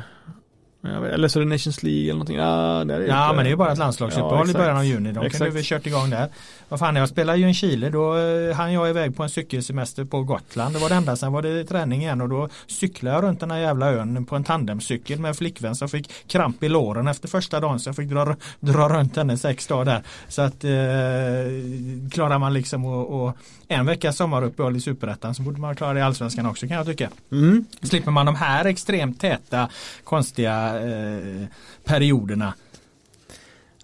[1.12, 2.37] Eller så är det Nations League eller någonting.
[2.37, 3.37] Ja, det är Ja inte.
[3.37, 5.09] men det är ju bara ett landslagsuppehåll Ja, i början av juni.
[5.09, 5.55] De kunde Exakt.
[5.55, 6.28] väl kört igång där.
[6.68, 7.91] Vad fan, jag spelar ju i Chile.
[7.91, 10.74] Då eh, hann jag iväg på en cykelsemester på Gotland.
[10.74, 11.16] Det var det enda.
[11.16, 14.37] Sen var det träning igen och då cyklade jag runt den här jävla ön på
[14.37, 17.80] en tandemcykel med en flickvän som fick kramp i låren efter första dagen.
[17.80, 20.03] Så jag fick dra, dra runt henne sex dagar där.
[20.28, 23.37] Så att eh, klarar man liksom och, och
[23.68, 26.87] en veckas sommaruppehåll i Superettan så borde man klara det i Allsvenskan också kan jag
[26.87, 27.09] tycka.
[27.32, 27.64] Mm.
[27.82, 29.68] Slipper man de här extremt täta
[30.05, 31.46] konstiga eh,
[31.84, 32.54] perioderna.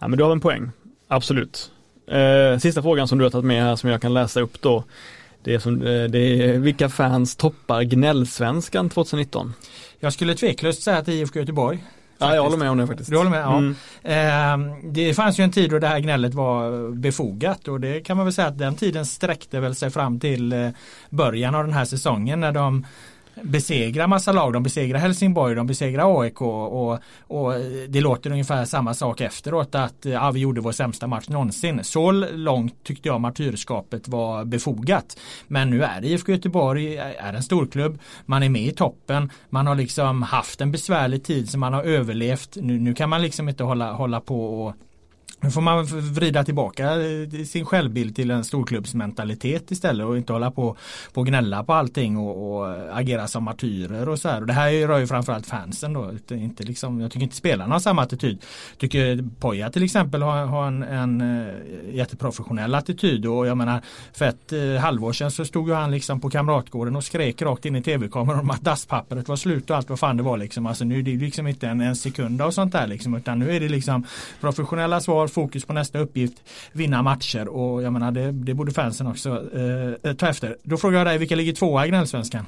[0.00, 0.70] Ja men du har en poäng.
[1.08, 1.70] Absolut.
[2.06, 4.84] Eh, sista frågan som du har tagit med här som jag kan läsa upp då.
[5.44, 9.54] Det är, som, eh, det är vilka fans toppar gnällsvenskan 2019?
[10.00, 11.84] Jag skulle tveklöst säga att IFK Göteborg.
[12.18, 13.10] Ja jag håller med om det faktiskt.
[13.10, 13.42] Du håller med?
[13.42, 13.58] Ja.
[13.58, 13.76] Mm.
[14.02, 18.16] Eh, det fanns ju en tid då det här gnället var befogat och det kan
[18.16, 20.68] man väl säga att den tiden sträckte väl sig fram till eh,
[21.10, 22.86] början av den här säsongen när de
[23.42, 24.52] besegra massa lag.
[24.52, 26.92] De besegrar Helsingborg, de besegrar AIK och,
[27.26, 27.54] och
[27.88, 31.84] det låter ungefär samma sak efteråt att ja, vi gjorde vår sämsta match någonsin.
[31.84, 35.16] Så långt tyckte jag martyrskapet var befogat.
[35.48, 39.66] Men nu är det IFK Göteborg, är en storklubb, man är med i toppen, man
[39.66, 42.56] har liksom haft en besvärlig tid som man har överlevt.
[42.60, 44.74] Nu, nu kan man liksom inte hålla, hålla på och
[45.42, 50.50] nu får man vrida tillbaka eh, sin självbild till en storklubbsmentalitet istället och inte hålla
[50.50, 50.76] på
[51.12, 54.40] på och gnälla på allting och, och eh, agera som martyrer och så här.
[54.40, 56.10] Och det här rör ju framförallt fansen då.
[56.30, 58.42] Inte liksom, jag tycker inte spelarna har samma attityd.
[58.78, 61.54] Tycker Poja till exempel har, har en, en eh,
[61.92, 63.80] jätteprofessionell attityd och jag menar
[64.12, 67.76] för ett halvår sedan så stod ju han liksom på Kamratgården och skrek rakt in
[67.76, 70.66] i tv-kameran om att dasspappret var slut och allt vad fan det var liksom.
[70.66, 73.56] Alltså nu är det liksom inte en, en sekund av sånt där liksom utan nu
[73.56, 74.06] är det liksom
[74.40, 76.34] professionella svar, fokus på nästa uppgift,
[76.72, 79.42] vinna matcher och jag menar det, det borde fansen också
[80.04, 80.56] eh, ta efter.
[80.62, 82.44] Då frågar jag dig, vilka ligger tvåa i Gnällsvenskan?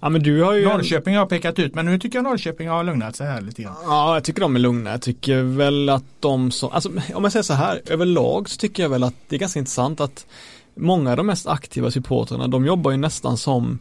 [0.00, 2.84] Ja men du har ju Norrköping har pekat ut men nu tycker jag Norrköping har
[2.84, 3.74] lugnat sig här lite grann.
[3.84, 4.90] Ja, jag tycker de är lugna.
[4.90, 8.82] Jag tycker väl att de som, alltså om jag säger så här, överlag så tycker
[8.82, 10.26] jag väl att det är ganska intressant att
[10.74, 13.78] många av de mest aktiva supportrarna, de jobbar ju nästan som,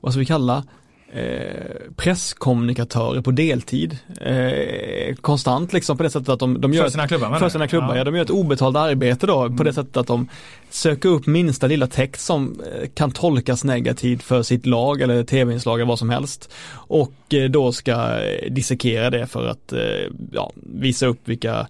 [0.00, 0.64] vad ska vi kalla,
[1.12, 3.98] eh, presskommunikatörer på deltid.
[4.20, 7.48] Eh, konstant liksom på det sättet att de, de gör För sina klubbar, menar för
[7.48, 7.96] sina klubbar, Ja.
[7.96, 8.04] ja.
[8.04, 9.56] de gör ett obetalt arbete då Mm.
[9.56, 10.28] på det sättet att de
[10.70, 15.80] söker upp minsta lilla text som eh, kan tolkas negativt för sitt lag eller tv-inslag
[15.80, 16.50] eller vad som helst.
[16.72, 18.18] Och eh, då ska
[18.50, 19.72] dissekera det för att
[20.32, 21.66] ja, visa upp vilka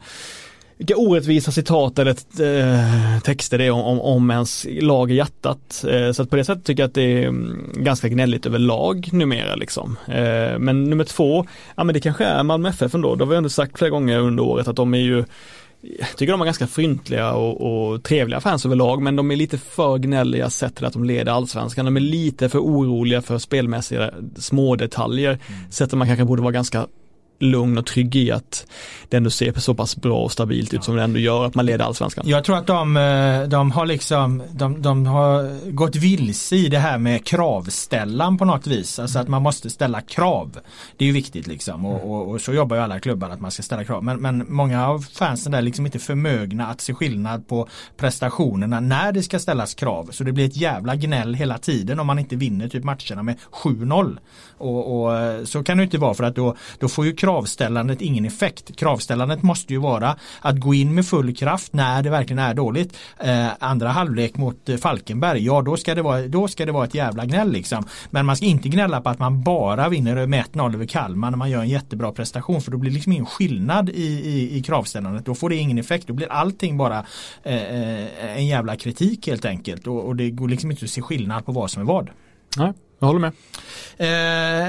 [0.82, 5.84] vilka orättvisa citat eller eh, texter det är om, om, ens lag i hjärtat.
[5.88, 9.08] Eh, så att på det sättet tycker jag att det är mm, ganska gnälligt överlag
[9.12, 9.98] numera liksom.
[10.08, 13.14] Eh, men nummer två, ja men det kanske är Malmö FF ändå.
[13.14, 15.24] Det har vi ändå sagt flera gånger under året att de är ju
[15.98, 19.58] jag tycker de är ganska fryntliga och, och, trevliga fans överlag men de är lite
[19.58, 21.84] för gnälliga sett till att de leder allsvenskan.
[21.84, 25.28] De är lite för oroliga för spelmässiga små detaljer.
[25.30, 25.70] Mm.
[25.70, 26.86] Sett att man kanske borde vara ganska
[27.42, 28.66] lugn och trygg i att
[29.08, 31.66] det ändå ser så pass bra och stabilt ut som det ändå gör att man
[31.66, 32.24] leder allsvenskan.
[32.28, 36.78] Jag tror att de, eh, de har liksom de, de har gått vilse i det
[36.78, 38.98] här med kravställan på något vis.
[38.98, 40.58] Alltså att man måste ställa krav.
[40.96, 43.50] Det är ju viktigt liksom och, och, och så jobbar ju alla klubbar att man
[43.50, 44.04] ska ställa krav.
[44.04, 49.12] Men, men många av fansen är liksom inte förmögna att se skillnad på prestationerna när
[49.12, 50.08] det ska ställas krav.
[50.12, 53.36] Så det blir ett jävla gnäll hela tiden om man inte vinner typ matcherna med
[53.52, 54.18] 7-0.
[54.58, 58.00] Och, och, eh, så kan det inte vara för att då, då får ju kravställandet
[58.00, 58.76] ingen effekt.
[58.76, 62.96] Kravställandet måste ju vara att gå in med full kraft när det verkligen är dåligt.
[63.18, 66.84] Eh, andra halvlek mot eh, Falkenberg, ja då ska, det vara, då ska det vara
[66.84, 67.84] ett jävla gnäll liksom.
[68.10, 71.38] Men man ska inte gnälla på att man bara vinner med 1-0 över Kalmar när
[71.38, 74.62] man gör en jättebra prestation för då blir det liksom ingen skillnad i, i, i
[74.62, 75.26] kravställandet.
[75.26, 76.06] Då får det ingen effekt.
[76.06, 77.04] Då blir allting bara
[77.42, 81.02] eh, eh en jävla kritik helt enkelt och, och det går liksom inte att se
[81.02, 82.10] skillnad på vad som är vad.
[82.56, 82.72] Nej.
[83.02, 83.32] Jag håller med.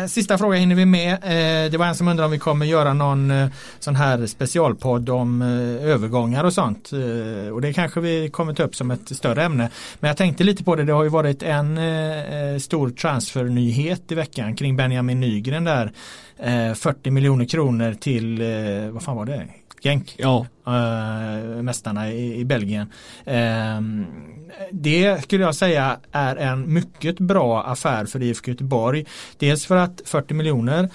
[0.01, 1.13] Eh, sista fråga hinner vi med.
[1.13, 3.47] Eh, det var en som undrade om vi kommer göra någon eh,
[3.79, 6.91] sån här specialpodd om eh, övergångar och sånt.
[6.93, 9.69] Eh, och det kanske vi kommer ta upp som ett större ämne.
[9.99, 10.83] Men jag tänkte lite på det.
[10.83, 15.91] Det har ju varit en eh, eh stor transfernyhet i veckan kring Benjamin Nygren där.
[16.37, 19.47] Eh, 40 miljoner kronor till, eh, vad fan var det?
[19.83, 20.15] Genk.
[20.17, 20.45] Ja.
[20.67, 22.91] Uh, mästarna i, i Belgien.
[23.27, 24.05] Uh,
[24.71, 29.05] det skulle jag säga är en mycket bra affär för IFK Göteborg.
[29.37, 30.89] Dels för att 40 miljoner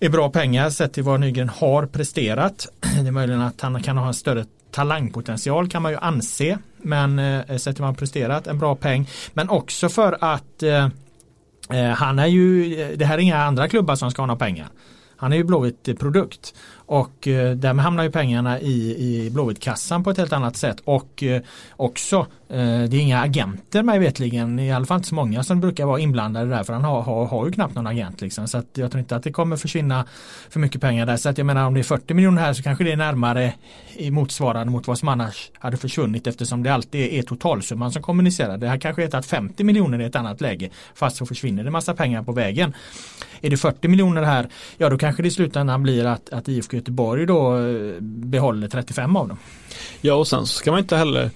[0.00, 2.66] är bra pengar sett till vad Nygren har presterat.
[3.02, 6.58] Det är möjligen att han kan ha en större talangpotential kan man ju anse.
[6.76, 9.08] Men eh, sett till vad han presterat, en bra peng.
[9.32, 10.88] Men också för att eh,
[11.70, 14.68] eh han är ju, det här är inga andra klubbar som ska ha några pengar.
[15.16, 16.54] Han är ju Blåvitt produkt
[16.90, 20.80] och eh, därmed hamnar ju pengarna i, i Blåvitt-kassan på ett helt annat sätt.
[20.84, 21.42] Och eh,
[21.76, 25.60] också Eh, det är inga agenter mig vetligen i alla fall inte så många som
[25.60, 28.58] brukar vara inblandade där för han har, har, har ju knappt någon agent liksom så
[28.58, 30.06] att jag tror inte att det kommer försvinna
[30.48, 32.62] för mycket pengar där så att jag menar om det är 40 miljoner här så
[32.62, 33.54] kanske det är närmare
[33.96, 38.58] i motsvarande mot vad som annars hade försvunnit eftersom det alltid är totalsumman som kommunicerar.
[38.58, 41.70] Det här kanske är att 50 miljoner i ett annat läge fast så försvinner det
[41.70, 42.74] massa pengar på vägen.
[43.40, 44.48] Är det 40 miljoner här,
[44.78, 49.16] ja då kanske det i slutändan blir att, att IFK Göteborg då eh, behåller 35
[49.16, 49.38] av dem.
[50.00, 51.30] Ja och sen så ska man inte heller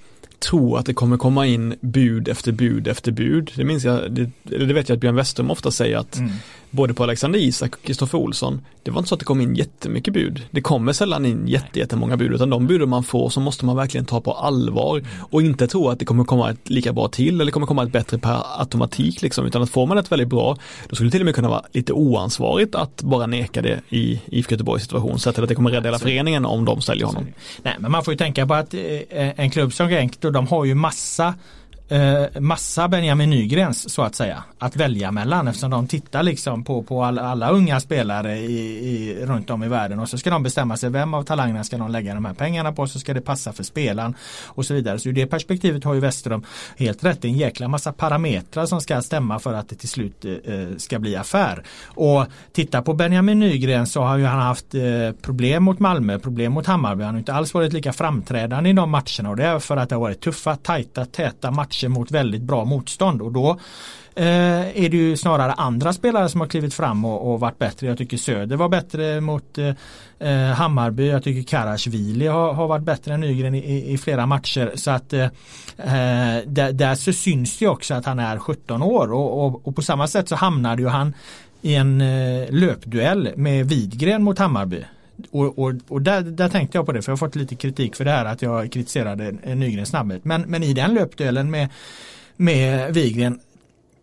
[0.45, 3.53] tro att det kommer komma in bud efter bud efter bud.
[3.57, 6.33] Det minns jag, det, det vet jag att Björn Westerholm ofta säger att mm
[6.75, 9.55] både på Alexander Isak och Kristoffer Olsson, det var inte så att det kom in
[9.55, 10.43] jättemycket bud.
[10.51, 14.05] Det kommer sällan in jättemånga bud, utan de buden man får så måste man verkligen
[14.05, 15.03] ta på allvar.
[15.31, 17.93] Och inte tro att det kommer komma ett lika bra till eller kommer komma ett
[17.93, 20.57] bättre per automatik liksom, utan att får man ett väldigt bra,
[20.89, 24.21] då skulle det till och med kunna vara lite oansvarigt att bara neka det i
[24.27, 27.27] IFK Göteborgs situation, så att det kommer rädda hela föreningen om de säljer honom.
[27.63, 30.65] Nej, men man får ju tänka på att eh, en klubb som Genk, de har
[30.65, 31.35] ju massa
[31.95, 36.83] eh, massa Benjamin Nygrens så att säga att välja mellan eftersom de tittar liksom på,
[36.83, 40.43] på alla, alla unga spelare i, i, runt om i världen och så ska de
[40.43, 43.21] bestämma sig vem av talangerna ska de lägga de här pengarna på så ska det
[43.21, 44.15] passa för spelaren
[44.45, 44.99] och så vidare.
[44.99, 46.45] Så ur det perspektivet har ju Westerholm
[46.77, 47.23] helt rätt.
[47.23, 50.77] Det är en jäkla massa parametrar som ska stämma för att det till slut eh,
[50.77, 51.63] ska bli affär.
[51.85, 54.83] Och titta på Benjamin Nygren så har ju han haft eh,
[55.23, 57.05] problem mot Malmö, problem mot Hammarby.
[57.05, 59.89] Han har inte alls varit lika framträdande i de matcherna och det är för att
[59.89, 63.59] det har varit tuffa, tajta, täta matcher matcher mot väldigt bra motstånd och då
[64.17, 67.87] eh, är det ju snarare andra spelare som har klivit fram och, och varit bättre.
[67.87, 69.75] Jag tycker Söder var bättre mot eh,
[70.19, 71.09] eh Hammarby.
[71.09, 74.73] Jag tycker Karasvili har, har varit bättre än Nygren i, i flera matcher.
[74.75, 75.25] Så att eh,
[75.79, 79.77] eh, där, där, så syns det också att han är 17 år och, och, och
[79.77, 81.15] på samma sätt så hamnade ju han
[81.63, 84.85] i en eh, löpduell med Widgren mot Hammarby.
[85.31, 87.97] Och, och, och där, där, tänkte jag på det för jag har fått lite kritik
[87.97, 90.25] för det här att jag kritiserade Nygrens snabbhet.
[90.25, 91.69] Men, men i den löpduellen med,
[92.37, 93.41] med Wigren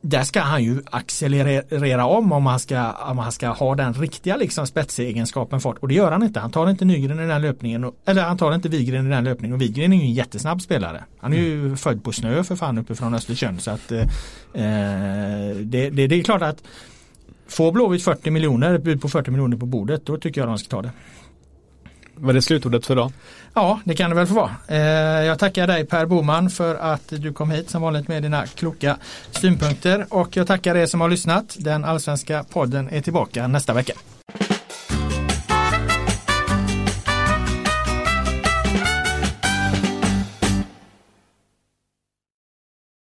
[0.01, 4.35] där ska han ju accelerera om om han ska, om han ska ha den riktiga
[4.35, 6.39] liksom spetsegenskapen fart och det gör han inte.
[6.39, 9.23] Han tar inte Nygren i den löpningen och, eller han tar inte Wigren i den
[9.23, 11.03] löpningen och Wigren är ju en jättesnabb spelare.
[11.19, 11.77] Han är ju mm.
[11.77, 14.01] född på snö för fan uppifrån Östersund så att eh,
[14.53, 16.63] eh det, det, det, är klart att
[17.51, 20.57] Får Blåvitt 40 miljoner, ett bud på 40 miljoner på bordet, då tycker jag de
[20.57, 20.91] ska ta det.
[22.15, 23.11] Var det slutordet för idag?
[23.53, 24.51] Ja, det kan det väl få vara.
[24.67, 28.47] Eh, jag tackar dig Per Boman för att du kom hit som vanligt med dina
[28.47, 28.97] kloka
[29.31, 31.57] synpunkter och jag tackar er som har lyssnat.
[31.59, 33.93] Den allsvenska podden är tillbaka nästa vecka.